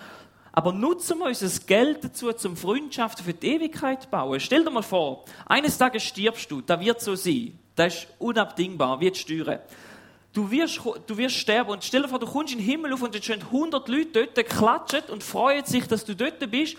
[0.54, 4.40] Aber nutzen wir unser Geld dazu, zum Freundschaften für die Ewigkeit zu bauen.
[4.40, 7.60] Stell dir mal vor, eines Tages stirbst du, da wird so sein.
[7.76, 9.60] Das ist unabdingbar, wie die Steuern.
[10.36, 11.71] Du wirst, du wirst sterben.
[11.71, 14.28] Und stell dir vor, du kommst in den Himmel auf und jetzt stehen 100 Leute
[14.28, 16.76] dort, klatschen und freuen sich, dass du dort bist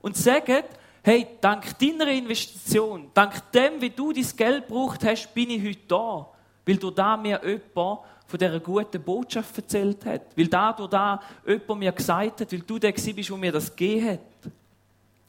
[0.00, 0.62] und sagen,
[1.02, 5.80] hey, dank deiner Investition, dank dem, wie du dein Geld braucht hast, bin ich heute
[5.86, 6.28] da.
[6.64, 10.22] Weil du da mir jemand von dieser guten Botschaft erzählt hat.
[10.34, 13.76] Weil da durch da jemand mir gesagt hat, weil du der bist, der mir das
[13.76, 14.20] gegeben hat.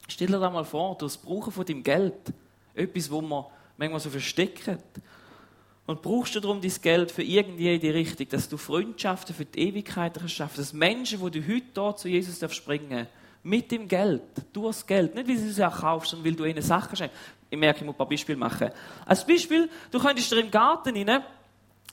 [0.07, 2.31] Stell dir das mal vor, durch das Brauchen von deinem Geld.
[2.73, 3.43] Etwas, wo man
[3.75, 4.69] manchmal so versteckt.
[5.87, 10.19] Und brauchst du darum dein Geld für irgendjede Richtung, dass du Freundschaften für die Ewigkeit
[10.29, 13.07] schaffen, dass Menschen, wo du heute hier zu Jesus darfst springen,
[13.43, 16.63] mit dem Geld, durchs Geld, nicht weil du es auch kaufst, sondern weil du ihnen
[16.63, 17.15] Sachen schenkst.
[17.51, 18.71] Ich merke, ich muss ein paar Beispiele machen.
[19.05, 21.23] Als Beispiel, du könntest dir im Garten rein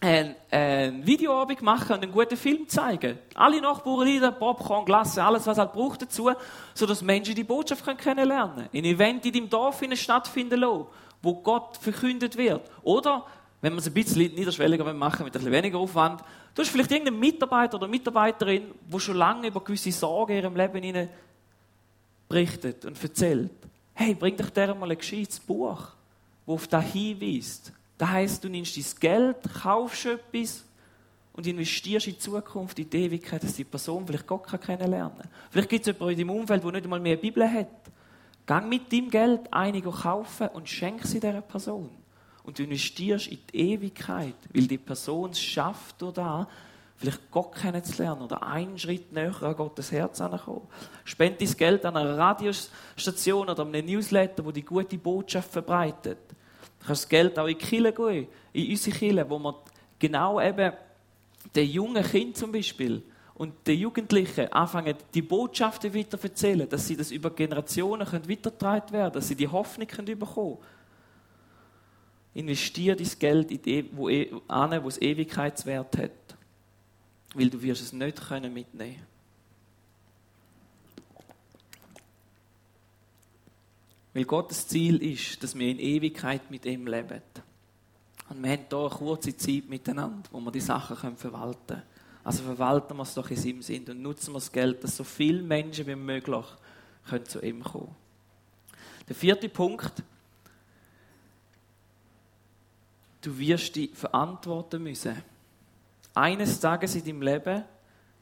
[0.01, 3.19] ein, ein Videoabend machen und einen guten Film zeigen.
[3.35, 6.31] Alle Nachbarn Lieder, Popcorn, Glasse, alles, was halt braucht dazu,
[6.75, 8.69] sodass Menschen die Botschaft kennenlernen können.
[8.73, 10.87] Ein Event in deinem Dorf stattfinden lassen,
[11.23, 12.69] wo Gott verkündet wird.
[12.83, 13.27] Oder
[13.63, 16.21] wenn man es ein bisschen niederschwelliger machen mit ein bisschen weniger Aufwand.
[16.53, 20.57] Du hast vielleicht irgendeinen Mitarbeiter oder Mitarbeiterin, wo schon lange über gewisse Sorgen in ihrem
[20.57, 21.09] Leben
[22.29, 23.53] berichtet und erzählt.
[23.95, 27.73] Hey, bring doch der mal ein gescheites Buch, das auf das hinweist.
[27.97, 30.65] Das heisst, du nimmst dein Geld, kaufst etwas
[31.33, 35.29] und investierst in die Zukunft, in die Ewigkeit, dass die Person vielleicht Gott kennenlernen kann.
[35.51, 37.69] Vielleicht gibt es jemanden in deinem Umfeld, der nicht einmal mehr eine Bibel hat.
[38.45, 42.02] Gang mit deinem Geld einige kaufen und schenk sie dieser Person
[42.45, 46.49] und du investierst in die Ewigkeit, weil die Person es schafft oder
[46.97, 50.69] vielleicht Gott kennenzulernen oder einen Schritt näher an Gottes Herz anzukommen.
[51.05, 56.19] Spend dein Geld an einer Radiostation oder einem Newsletter, wo die gute Botschaft verbreitet.
[56.81, 59.55] Du kannst das Geld auch in die gehen, in unsere Kirche, wo man
[59.99, 60.73] genau eben
[61.55, 63.03] den jungen Kind zum Beispiel
[63.35, 68.93] und den Jugendlichen anfangen, die Botschaften weiter zu erzählen, dass sie das über Generationen weitergetragen
[68.93, 70.59] werden dass sie die Hoffnung bekommen können
[72.35, 76.11] Investier dein Geld in die, wo, e, an, wo es Ewigkeitswert hat.
[77.35, 79.03] Weil du wirst es nicht können mitnehmen
[84.15, 87.23] Weil Gottes Ziel ist, dass wir in Ewigkeit mit ihm leben.
[88.29, 91.83] Und wir haben hier eine kurze Zeit miteinander, wo wir die Sachen verwalten können.
[92.25, 95.05] Also verwalten wir es doch in seinem Sinn und nutzen wir das Geld, dass so
[95.05, 96.45] viele Menschen wie möglich
[97.09, 97.97] können zu ihm kommen
[99.09, 100.03] Der vierte Punkt
[103.23, 105.23] du wirst dich verantworten müssen.
[106.15, 107.65] Eines Tages in deinem Leben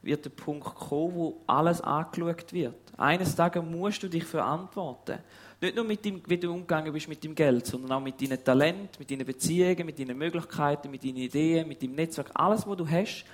[0.01, 2.75] wird der Punkt kommen, wo alles angeschaut wird.
[2.97, 5.19] Eines Tages musst du dich verantworten.
[5.59, 8.43] Nicht nur mit dem, wie du umgegangen bist mit dem Geld, sondern auch mit deinen
[8.43, 12.31] Talenten, mit deinen Beziehungen, mit deinen Möglichkeiten, mit deinen Ideen, mit deinem Netzwerk.
[12.33, 13.25] Alles, was du hast,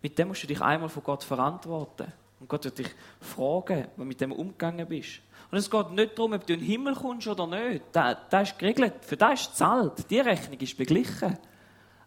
[0.00, 2.12] mit dem musst du dich einmal von Gott verantworten.
[2.40, 2.88] Und Gott wird dich
[3.20, 5.20] fragen, wie du mit dem umgegangen bist.
[5.50, 7.82] Und es geht nicht darum, ob du in den Himmel kommst oder nicht.
[7.92, 8.94] Das, das ist geregelt.
[9.00, 10.10] Für das ist zahlt.
[10.10, 11.38] Die Rechnung ist beglichen.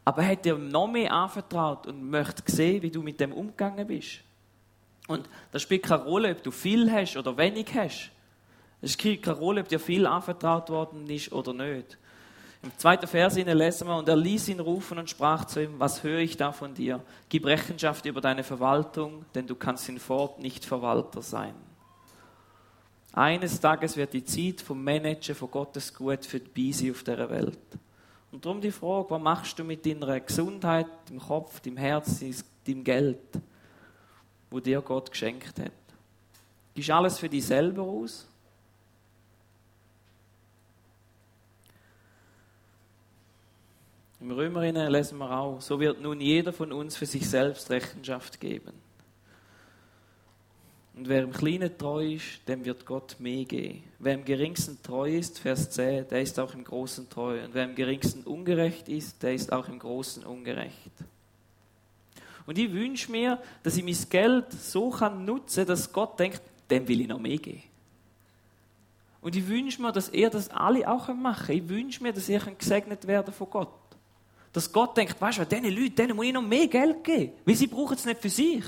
[0.05, 3.87] Aber er hat dir noch mehr anvertraut und möchte sehen, wie du mit dem umgegangen
[3.87, 4.21] bist.
[5.07, 8.11] Und das spielt keine Rolle, ob du viel hast oder wenig hast.
[8.81, 11.97] Es spielt keine Rolle, ob dir viel anvertraut worden ist oder nicht.
[12.63, 16.03] Im zweiten Vers lesen wir, und er ließ ihn rufen und sprach zu ihm, was
[16.03, 17.01] höre ich da von dir?
[17.29, 21.55] Gib Rechenschaft über deine Verwaltung, denn du kannst hinfort nicht Verwalter sein.
[23.13, 27.29] Eines Tages wird die Zeit vom Managen von Gottes Gut für die sein auf dieser
[27.29, 27.59] Welt.
[28.31, 32.23] Und darum die Frage, was machst du mit deiner Gesundheit, dem Kopf, dem Herz,
[32.65, 33.17] dem Geld,
[34.49, 35.71] wo dir Gott geschenkt hat?
[36.73, 38.25] Gibst alles für dich selber aus?
[44.21, 48.39] Im Römerinnen lesen wir auch, so wird nun jeder von uns für sich selbst Rechenschaft
[48.39, 48.71] geben.
[51.01, 53.81] Und wer im Kleinen treu ist, dem wird Gott mehr geben.
[53.97, 57.43] Wer im Geringsten treu ist, Vers 10, der ist auch im Großen treu.
[57.43, 60.91] Und wer im Geringsten ungerecht ist, der ist auch im Großen ungerecht.
[62.45, 66.87] Und ich wünsche mir, dass ich mein Geld so kann nutzen dass Gott denkt, dem
[66.87, 67.63] will ich noch mehr geben.
[69.21, 71.55] Und ich wünsche mir, dass er das alle auch machen.
[71.55, 73.73] Ich wünsche mir, dass ihr gesegnet werden von Gott.
[74.53, 77.33] Dass Gott denkt, weißt du, diesen Leuten, denen muss ich noch mehr Geld geben.
[77.43, 78.65] Weil sie brauchen es nicht für sich.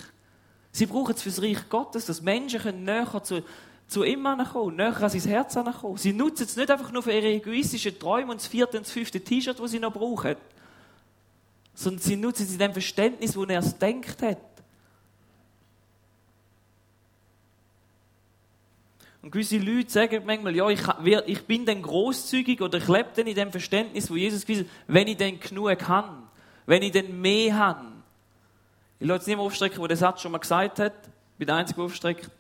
[0.76, 3.44] Sie brauchen es fürs Reich Gottes, dass Menschen näher zu,
[3.88, 5.98] zu ihm kommen, näher an sein Herz kommen.
[5.98, 8.92] Sie nutzen es nicht einfach nur für ihre egoistischen Träume und das vierte und das
[8.92, 10.36] fünfte T-Shirt, das sie noch brauchen,
[11.76, 14.40] sondern sie nutzen es in dem Verständnis, wo er es denkt hat.
[19.22, 20.82] Und gewisse Leute sagen manchmal, ja, ich,
[21.28, 25.08] ich bin dann großzügig oder ich lebe dann in dem Verständnis, wo Jesus hat, wenn
[25.08, 26.24] ich dann genug kann,
[26.66, 27.93] wenn ich dann mehr habe.
[29.04, 30.94] Ich lasse es nicht mehr aufstrecken, der den Satz schon mal gesagt hat.
[31.34, 32.32] Ich bin der Einzige, der aufstreckt.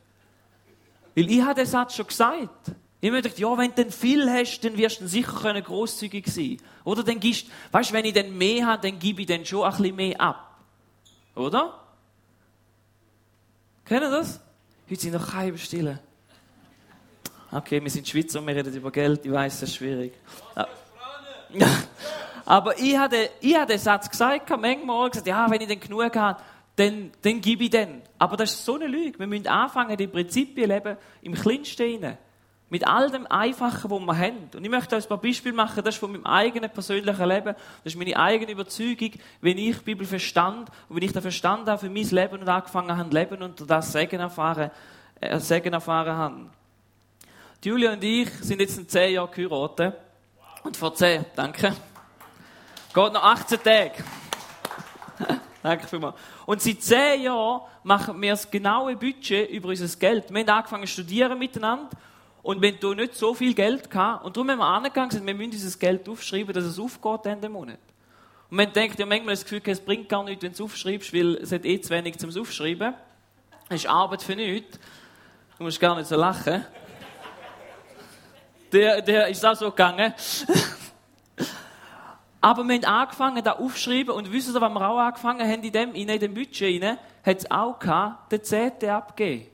[1.13, 2.71] Weil ich habe den Satz schon gesagt.
[3.01, 6.57] Ich habe gedacht, ja, wenn du dann viel hast, dann wirst du sicher großzügig sein
[6.85, 9.65] Oder dann gibst, weißt du, wenn ich dann mehr habe, dann gebe ich dann schon
[9.65, 10.57] ein bisschen mehr ab.
[11.35, 11.77] Oder?
[13.83, 14.39] Kennen das?
[14.89, 15.99] Heute sind noch keine stillen.
[17.51, 19.25] Okay, wir sind Schweizer und wir reden über Geld.
[19.25, 20.13] Ich weiß, das ist schwierig.
[22.45, 26.41] Aber ich hatte den Satz gesagt, manchmal gesagt, ja, wenn ich dann genug habe,
[26.75, 28.01] dann, dann gebe ich den.
[28.17, 29.19] Aber das ist so eine Lüge.
[29.19, 32.17] Wir müssen anfangen, die Prinzipien leben, im Kleinsten.
[32.69, 34.49] Mit all dem Einfachen, was wir haben.
[34.55, 37.53] Und ich möchte euch ein paar Beispiele machen, das ist von meinem eigenen persönlichen Leben.
[37.83, 41.67] Das ist meine eigene Überzeugung, wenn ich die Bibel verstand und wenn ich den Verstand
[41.67, 44.71] habe für mein Leben und angefangen habe, Leben und das Segen erfahren,
[45.21, 46.49] äh, Segen erfahren habe.
[47.63, 49.93] Julia und ich sind jetzt in zehn Jahren geheiratet.
[50.63, 51.75] Und vor zehn, danke.
[52.93, 54.03] Geht noch 18 Tage.
[55.63, 56.15] Danke vielmals.
[56.45, 60.29] Und seit zehn Jahren machen wir das genaue Budget über unser Geld.
[60.29, 61.89] Wir haben angefangen zu studieren miteinander.
[62.41, 65.33] Und wenn du nicht so viel Geld gehabt, und darum haben wir angegangen, gesagt, wir
[65.33, 67.79] müssen dieses Geld aufschreiben, dass es aufgeht Ende Monat.
[68.49, 71.13] Und man denkt ja manchmal das Gefühl, es bringt gar nichts, wenn du es aufschreibst,
[71.13, 72.93] weil es hat eh zu wenig zum Aufschreiben.
[73.69, 74.77] Es ist Arbeit für nichts.
[75.57, 76.65] Du musst gar nicht so lachen
[78.73, 80.13] der, der ist auch so gegangen.
[82.43, 85.71] Aber wir haben angefangen, da aufzuschreiben und wissen Sie, was wir auch angefangen haben, in
[85.71, 89.45] dem, in dem Budget rein, hat es auch gehabt, den Zehnten abgeben.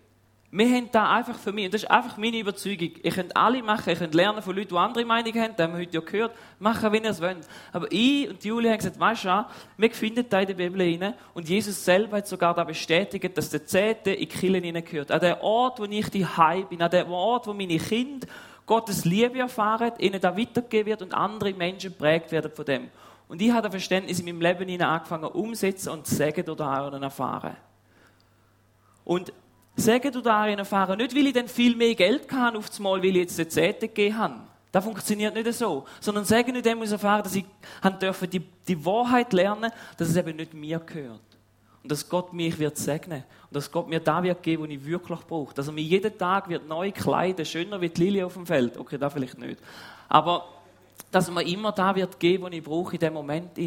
[0.50, 3.62] Wir haben da einfach für mich, und das ist einfach meine Überzeugung, ihr könnt alle
[3.62, 6.02] machen, ihr könnt lernen von Leuten, die andere Meinungen haben, das haben wir heute ja
[6.02, 7.48] gehört, machen, wenn ihr es wollt.
[7.72, 9.46] Aber ich und Julia haben gesagt, weißt du,
[9.78, 13.52] wir finden da in der Bibel rein, und Jesus selber hat sogar da bestätigt, dass
[13.52, 15.12] der Zehnte in die Kirche gehört.
[15.12, 16.26] An den Ort, wo ich die
[16.68, 18.28] bin, an den Ort, wo meine Kinder
[18.70, 22.90] Gottes Liebe erfahren, ihnen da weitergegeben wird und andere Menschen prägt werden von dem.
[23.28, 27.58] Und ich habe ein Verständnis in meinem Leben angefangen umsetzen und Segen oder darin erfahren.
[29.04, 29.34] Und
[29.76, 33.00] Segen oder darin erfahren, nicht weil ich dann viel mehr Geld kann auf das Mal,
[33.00, 34.36] weil ich jetzt den Zehnten gegeben habe.
[34.72, 35.86] Das funktioniert nicht so.
[36.00, 37.46] Sondern Segen in dem muss erfahren, dass ich
[38.32, 41.22] die, die Wahrheit lernen, dass es eben nicht mir gehört.
[41.84, 43.24] Und dass Gott mich wird segnen.
[43.50, 45.54] Und dass Gott mir da wird geben, was ich wirklich brauche.
[45.54, 48.78] Dass er mir jeden Tag wird neu kleiden, schöner wie die Lilie auf dem Feld.
[48.78, 49.60] Okay, da vielleicht nicht.
[50.08, 50.46] Aber,
[51.12, 53.58] dass er mir immer da wird geben, was ich brauche in dem Moment.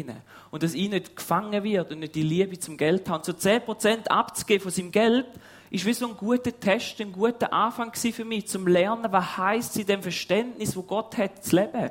[0.51, 3.17] Und dass ich nicht gefangen wird und nicht die Liebe zum Geld habe.
[3.17, 5.27] Und so 10% abzugeben von seinem Geld,
[5.73, 9.75] ist wie so ein guter Test, ein guter Anfang für mich, zum Lernen, was heisst
[9.79, 11.89] in dem Verständnis, wo Gott hat, zu leben.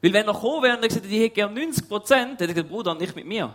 [0.00, 2.54] Weil wenn er gekommen wäre und gesagt hätte, ich hätte gerne 90 Prozent, hätte ich
[2.54, 3.52] gesagt, Bruder, nicht mit mir.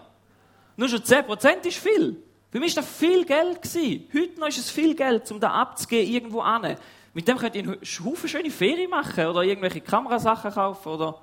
[0.75, 2.21] Nur schon 10% ist viel.
[2.51, 3.62] Für mich war das viel Geld.
[3.62, 4.07] Gewesen.
[4.13, 6.77] Heute noch ist es viel Geld, um da abzugehen irgendwo an.
[7.13, 11.21] Mit dem könnt ihr einen Haufen schöne Ferien machen oder irgendwelche Kamerasachen kaufen oder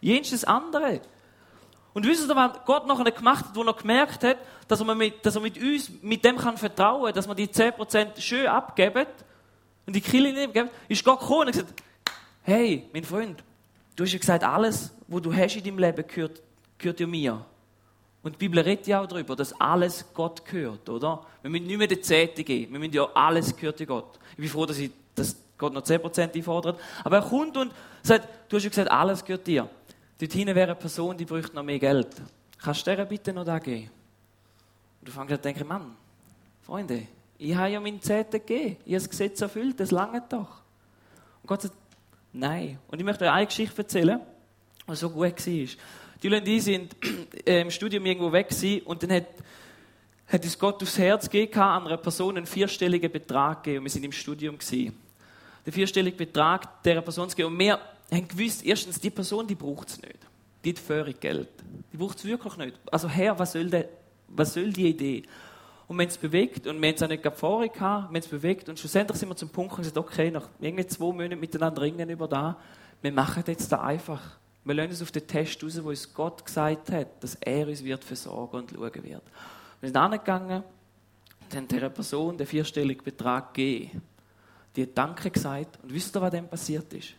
[0.00, 1.00] jenes andere.
[1.94, 4.36] Und wisst ihr, was Gott nachher gemacht hat, wo er gemerkt hat,
[4.68, 8.20] dass er mit, dass er mit uns, mit dem kann vertrauen, dass wir die 10%
[8.20, 9.06] schön abgeben
[9.86, 11.82] und die Kille nicht geben, ist Gott gekommen und gesagt,
[12.42, 13.42] hey, mein Freund,
[13.96, 16.42] du hast ja gesagt, alles, was du hast in deinem Leben, gehört,
[16.78, 17.44] gehört ja mir.
[18.22, 21.24] Und die Bibel redet ja auch darüber, dass alles Gott gehört, oder?
[21.42, 22.72] Wir müssen nicht mehr die Zehnte geben.
[22.72, 24.18] Wir müssen ja alles gehört Gott.
[24.32, 26.80] Ich bin froh, dass, ich, dass Gott noch 10% einfordert.
[27.04, 29.68] Aber er kommt und sagt, du hast ja gesagt, alles gehört dir.
[30.18, 32.08] Dort hinten wäre eine Person, die bräuchte noch mehr Geld.
[32.58, 33.90] Kannst du dir bitte noch da geben?
[35.00, 35.94] Und du fängst an zu denken, Mann,
[36.62, 37.06] Freunde,
[37.38, 38.76] ich habe ja meinen Zehnten gegeben.
[38.84, 40.60] Ich habe das Gesetz erfüllt, das lange doch.
[41.42, 41.74] Und Gott sagt,
[42.32, 42.78] nein.
[42.88, 44.20] Und ich möchte euch eine Geschichte erzählen,
[44.88, 45.68] die so gut war.
[46.22, 46.96] Die und ich sind
[47.46, 49.26] äh, im Studium irgendwo weg gewesen, und dann hat,
[50.26, 53.90] hat uns Gott aufs Herz gegeben, an einer Person einen vierstelligen Betrag gegeben und wir
[53.90, 54.98] sind im Studium gewesen.
[55.64, 57.78] Den vierstelligen Betrag dieser Person zu geben und wir
[58.10, 60.18] haben gewusst, erstens, die Person, die braucht es nicht.
[60.64, 61.48] Die hat völlig Geld.
[61.92, 62.74] Die braucht es wirklich nicht.
[62.90, 63.88] Also Herr, was soll, der,
[64.28, 65.22] was soll die Idee?
[65.86, 68.16] Und wir haben es bewegt und wir haben es auch nicht vorher gehabt, wir haben
[68.16, 71.40] es bewegt und schlussendlich sind wir zum Punkt und gesagt, okay, nach irgendwie zwei Monaten
[71.40, 72.58] miteinander ringen über da,
[73.00, 74.20] wir machen jetzt da einfach
[74.64, 77.82] wir lassen uns auf den Test raus, wo uns Gott gesagt hat, dass er uns
[77.82, 79.22] wird versorgen und schauen wird.
[79.80, 80.62] Wir sind angegangen
[81.40, 84.02] und haben dieser Person den vierstelligen Betrag gegeben.
[84.76, 85.78] Die hat Danke gesagt.
[85.82, 87.14] Und wisst ihr, was dann passiert ist?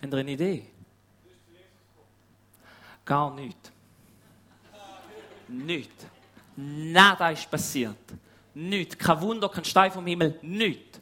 [0.00, 0.64] Habt ihr eine Idee?
[3.04, 3.72] Gar nichts.
[5.48, 6.06] Nichts.
[6.56, 7.96] Nada ist passiert.
[8.54, 8.96] Nichts.
[8.96, 10.38] Kein Wunder, kein Stein vom Himmel.
[10.42, 11.00] Nichts.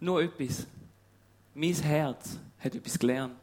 [0.00, 0.66] Nur etwas.
[1.54, 3.38] Mein Herz hat etwas gelernt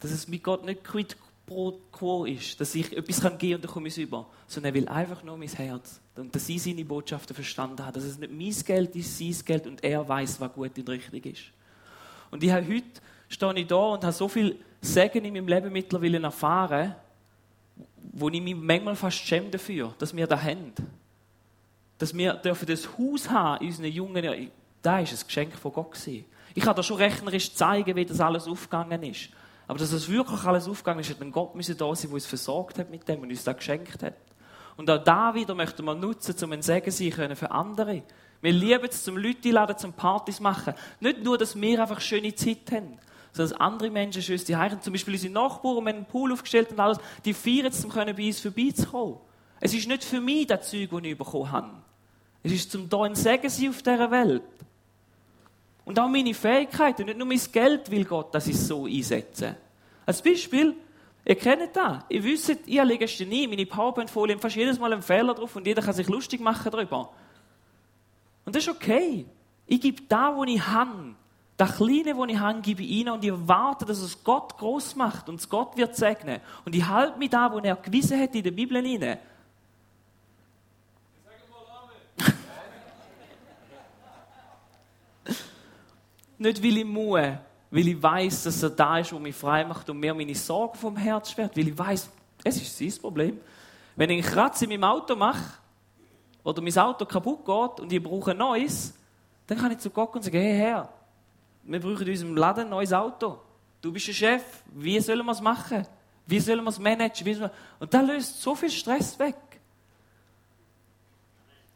[0.00, 3.66] dass es mit Gott nicht quid pro quo ist, dass ich etwas kann und dann
[3.66, 6.00] komme ich es über, sondern er will einfach nur mein Herz.
[6.16, 9.66] Und dass ich seine Botschaften verstanden habe, dass es nicht mein Geld ist, sein Geld
[9.66, 11.42] und er weiß, was gut und richtig ist.
[12.30, 15.72] Und ich habe heute, stehe ich da und habe so viel Segen in meinem Leben
[15.72, 16.94] mittlerweile erfahren,
[18.12, 20.72] wo ich mich manchmal fast schäme dafür, dass wir da haben.
[21.98, 24.50] Dass wir dürfen das Haus haben unseren jungen.
[24.82, 25.98] Da ist ein Geschenk von Gott.
[26.06, 29.30] Ich kann dir schon rechnerisch zeigen, wie das alles aufgegangen ist.
[29.70, 32.26] Aber dass es wirklich alles aufgegangen ist, hat ein Gott müssen da sein, der uns
[32.26, 34.14] versorgt hat mit dem und uns das geschenkt hat.
[34.76, 38.02] Und auch da wieder möchten wir nutzen, um ein Segen sein können für andere.
[38.40, 40.74] Wir lieben es, zum Leute einladen, zum Partys machen.
[40.98, 42.98] Nicht nur, dass wir einfach schöne Zeit haben,
[43.30, 44.82] sondern dass andere Menschen schön die heiren.
[44.82, 47.92] Zum Beispiel unsere Nachbarn, wir haben einen Pool aufgestellt und alles, die feiern es, um
[47.92, 49.18] bei uns vorbeizukommen.
[49.60, 51.70] Es ist nicht für mich das Zeug, das ich bekommen habe.
[52.42, 54.42] Es ist zum da ein Segen sein auf dieser Welt.
[55.84, 59.56] Und auch meine Fähigkeiten, nicht nur mein Geld will Gott, dass ich es so einsetze.
[60.06, 60.74] Als Beispiel,
[61.24, 62.04] ihr kennt das.
[62.08, 65.66] Ihr wisst, ihr lege es nie, meine PowerPoint-Folie fast jedes Mal einen Fehler drauf und
[65.66, 67.10] jeder kann sich lustig machen darüber.
[68.44, 69.26] Und das ist okay.
[69.66, 71.14] Ich gebe da, wo ich habe.
[71.56, 74.96] Das Kleine, wo ich habe, gebe ich ihnen und ich erwarte, dass es Gott groß
[74.96, 76.40] macht und es Gott wird segnen.
[76.64, 79.18] Und ich halte mich da, wo er gewissen hat in der Bibel hinein.
[86.40, 87.20] Nicht, weil ich muss,
[87.70, 90.74] weil ich weiß, dass er da ist, wo mich frei macht und mir meine Sorgen
[90.78, 92.08] vom Herz schwert, weil ich weiß,
[92.42, 93.38] es ist sein Problem.
[93.94, 95.58] Wenn ich einen Kratz in meinem Auto mache
[96.42, 98.94] oder mein Auto kaputt geht und ich brauche ein neues,
[99.46, 100.88] dann kann ich zu Gott und sagen, hey Herr,
[101.64, 103.38] wir brauchen in unserem Laden ein neues Auto.
[103.82, 105.86] Du bist der Chef, wie sollen wir es machen?
[106.26, 107.50] Wie sollen wir es managen?
[107.78, 109.36] Und das löst so viel Stress weg.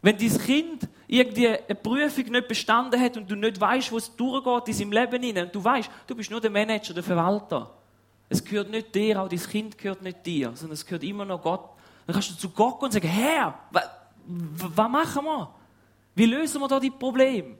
[0.00, 4.14] Wenn dein Kind irgendwie eine Prüfung nicht bestanden hat und du nicht weißt, wo es
[4.14, 7.70] durchgeht in seinem Leben hinein, und du weißt, du bist nur der Manager, der Verwalter.
[8.28, 11.42] Es gehört nicht dir, auch dein Kind gehört nicht dir, sondern es gehört immer noch
[11.42, 11.70] Gott.
[12.06, 13.84] Dann kannst du zu Gott und sagen, Herr, was,
[14.26, 15.54] was machen wir?
[16.14, 17.56] Wie lösen wir da die Probleme?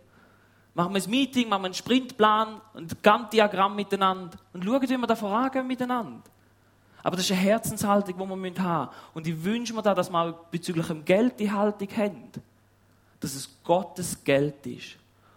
[0.74, 5.06] Machen wir ein Meeting, machen wir einen Sprintplan, ein Gantt-Diagramm miteinander und schauen, wie wir
[5.06, 6.22] da vorangehen miteinander.
[7.02, 8.88] Aber das ist eine Herzenshaltung, die wir haben müssen.
[9.12, 12.30] Und ich wünsche mir da, dass wir auch bezüglich dem Geld die Haltung haben.
[13.24, 14.96] Dass es Gottes Geld ist.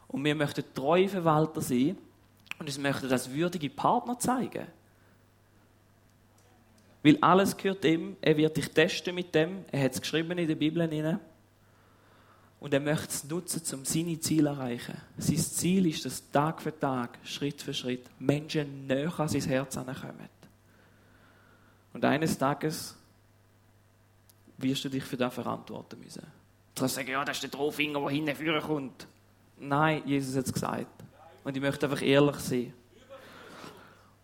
[0.09, 1.97] Und wir möchten treue Verwalter sein.
[2.59, 4.67] Und wir möchten das würdige Partner zeigen.
[7.01, 8.17] Weil alles gehört ihm.
[8.19, 9.63] Er wird dich testen mit dem.
[9.71, 11.19] Er hat es geschrieben in der Bibel.
[12.59, 14.97] Und er möchte es nutzen, um seine Ziele zu erreichen.
[15.17, 19.77] Sein Ziel ist, dass Tag für Tag, Schritt für Schritt Menschen näher an sein Herz
[19.77, 20.27] herankommen.
[21.93, 22.95] Und eines Tages
[24.57, 26.27] wirst du dich für das verantworten müssen.
[26.79, 29.07] Kannst sagen, ja, das ist der Drohfinger, der hinten führen kommt.
[29.59, 30.87] Nein, Jesus hat es gesagt.
[31.43, 32.73] Und ich möchte einfach ehrlich sein.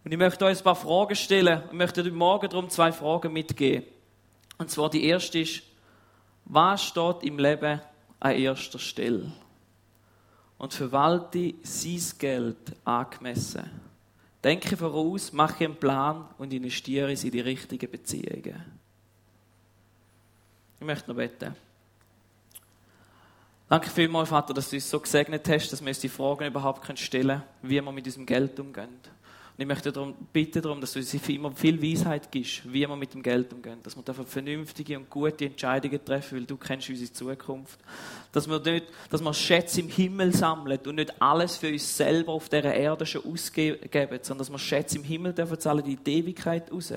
[0.04, 1.64] Und ich möchte euch ein paar Fragen stellen.
[1.68, 3.86] Ich möchte heute Morgen darum zwei Fragen mitgeben.
[4.58, 5.64] Und zwar die erste ist,
[6.46, 7.82] was steht im Leben
[8.20, 9.32] an erster Stelle?
[10.58, 13.70] Und verwalte sein Geld angemessen.
[14.44, 18.62] Denke voraus, mache einen Plan und investiere es in die richtigen Beziehungen.
[20.80, 21.56] Ich möchte noch beten.
[23.74, 27.00] Danke vielmals, Vater, dass du uns so gesegnet hast, dass wir uns die Fragen überhaupt
[27.00, 28.86] stellen können, wie wir mit unserem Geld umgehen.
[28.86, 32.96] Und ich möchte darum, bitte darum, dass du uns immer viel Weisheit gibst, wie wir
[32.96, 33.80] mit dem Geld umgehen.
[33.82, 37.80] Dass wir vernünftige und gute Entscheidungen treffen, weil du kennst unsere Zukunft.
[38.32, 42.34] Dass wir, nicht, dass wir Schätze im Himmel sammeln und nicht alles für uns selber
[42.34, 43.80] auf dieser Erde schon ausgeben,
[44.22, 46.92] sondern dass wir Schätze im Himmel dürfen zahlen, die Ewigkeit raus.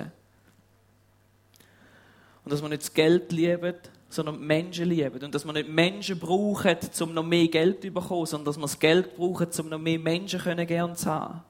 [2.45, 3.77] Und dass wir nicht das Geld lieben,
[4.09, 5.23] sondern Menschen lieben.
[5.23, 8.63] Und dass wir nicht Menschen brauchen, um noch mehr Geld zu bekommen, sondern dass wir
[8.63, 11.43] das Geld brauchen, um noch mehr Menschen gerne zu haben.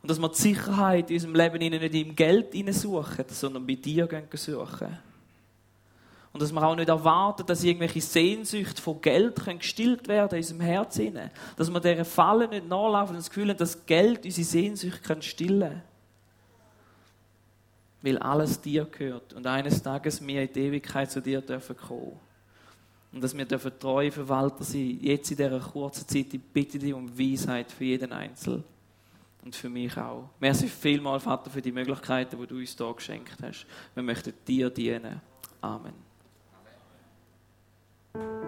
[0.00, 4.08] Und dass wir die Sicherheit in unserem Leben nicht im Geld suchen, sondern bei dir
[4.34, 4.98] suchen.
[6.32, 10.60] Und dass wir auch nicht erwarten, dass irgendwelche Sehnsüchte von Geld gestillt werden in unserem
[10.60, 11.18] Herzen.
[11.56, 15.60] Dass wir dieser Falle nicht nachlaufen und das Gefühl haben, dass Geld unsere Sehnsüchte stillen
[15.70, 15.82] kann.
[18.02, 22.18] Weil alles dir gehört und eines Tages wir in die Ewigkeit zu dir dürfen kommen.
[23.12, 26.32] Und dass wir dürfen treue Verwalter sein, jetzt in dieser kurzen Zeit.
[26.32, 28.64] Ich bitte dich um Weisheit für jeden Einzelnen
[29.44, 30.28] und für mich auch.
[30.38, 33.66] Merci vielmal, Vater, für die Möglichkeiten, die du uns hier geschenkt hast.
[33.94, 35.20] Wir möchten dir dienen.
[35.60, 35.94] Amen.
[38.12, 38.38] Amen.